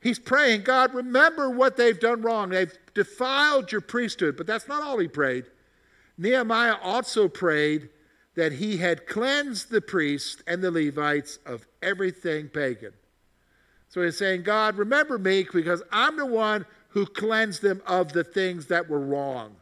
He's 0.00 0.18
praying, 0.18 0.62
God, 0.62 0.94
remember 0.94 1.50
what 1.50 1.76
they've 1.76 1.98
done 1.98 2.22
wrong. 2.22 2.50
They've 2.50 2.72
defiled 2.94 3.72
your 3.72 3.80
priesthood. 3.80 4.36
But 4.36 4.46
that's 4.46 4.68
not 4.68 4.82
all 4.82 4.98
he 4.98 5.08
prayed. 5.08 5.46
Nehemiah 6.16 6.76
also 6.82 7.28
prayed 7.28 7.90
that 8.36 8.52
he 8.52 8.76
had 8.76 9.06
cleansed 9.06 9.70
the 9.70 9.80
priests 9.80 10.42
and 10.46 10.62
the 10.62 10.70
Levites 10.70 11.38
of 11.44 11.66
everything 11.82 12.48
pagan. 12.48 12.92
So 13.88 14.02
he's 14.02 14.18
saying, 14.18 14.42
God, 14.42 14.76
remember 14.76 15.18
me 15.18 15.46
because 15.52 15.82
I'm 15.90 16.16
the 16.16 16.26
one 16.26 16.66
who 16.88 17.06
cleansed 17.06 17.62
them 17.62 17.82
of 17.86 18.12
the 18.12 18.24
things 18.24 18.66
that 18.66 18.88
were 18.88 19.00
wrong. 19.00 19.56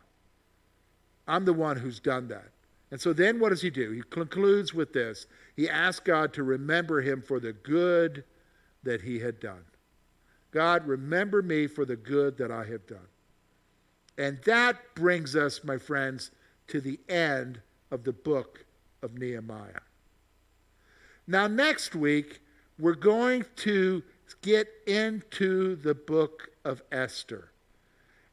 I'm 1.27 1.45
the 1.45 1.53
one 1.53 1.77
who's 1.77 2.01
done 2.01 2.29
that. 2.29 2.51
And 2.91 3.01
so 3.01 3.13
then 3.13 3.41
what 3.41 3.49
does 3.49 3.63
he 3.63 3.71
do? 3.71 3.91
He 3.91 4.03
concludes 4.09 4.73
with 4.73 4.93
this. 4.93 5.27
He 5.57 5.69
asks 5.69 6.05
God 6.05 6.33
to 6.35 6.43
remember 6.43 7.01
him 7.01 7.23
for 7.23 7.41
the 7.41 7.53
good 7.53 8.25
that 8.83 9.03
he 9.03 9.19
had 9.19 9.41
done. 9.41 9.65
God, 10.53 10.87
remember 10.87 11.43
me 11.43 11.67
for 11.67 11.85
the 11.85 11.97
good 11.97 12.39
that 12.39 12.53
I 12.53 12.65
have 12.67 12.87
done. 12.87 13.09
And 14.17 14.39
that 14.45 14.95
brings 14.95 15.35
us, 15.35 15.65
my 15.65 15.79
friends, 15.79 16.31
to 16.69 16.81
the 16.81 17.01
end 17.09 17.61
of 17.91 18.05
the 18.05 18.13
book 18.13 18.65
of 19.03 19.19
Nehemiah. 19.19 19.81
Now, 21.27 21.49
next 21.49 21.97
week, 21.97 22.41
we're 22.79 22.95
going 22.95 23.45
to 23.57 24.03
get 24.43 24.69
into 24.87 25.77
the 25.77 25.95
book 25.95 26.49
of 26.65 26.83
Esther. 26.93 27.51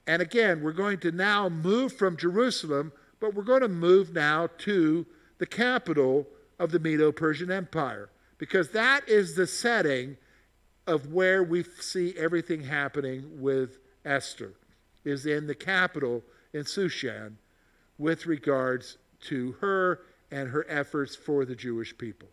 And 0.07 0.21
again, 0.21 0.61
we're 0.61 0.71
going 0.71 0.99
to 0.99 1.11
now 1.11 1.47
move 1.47 1.93
from 1.93 2.17
Jerusalem, 2.17 2.91
but 3.19 3.33
we're 3.33 3.43
going 3.43 3.61
to 3.61 3.67
move 3.67 4.13
now 4.13 4.47
to 4.59 5.05
the 5.37 5.45
capital 5.45 6.27
of 6.59 6.71
the 6.71 6.79
Medo 6.79 7.11
Persian 7.11 7.51
Empire, 7.51 8.09
because 8.37 8.71
that 8.71 9.07
is 9.07 9.35
the 9.35 9.47
setting 9.47 10.17
of 10.87 11.13
where 11.13 11.43
we 11.43 11.63
see 11.79 12.13
everything 12.17 12.63
happening 12.63 13.41
with 13.41 13.79
Esther, 14.03 14.53
is 15.05 15.25
in 15.25 15.47
the 15.47 15.55
capital 15.55 16.23
in 16.53 16.63
Shushan 16.63 17.33
with 17.97 18.25
regards 18.25 18.97
to 19.21 19.53
her 19.61 20.01
and 20.31 20.49
her 20.49 20.65
efforts 20.67 21.15
for 21.15 21.45
the 21.45 21.55
Jewish 21.55 21.95
people. 21.97 22.27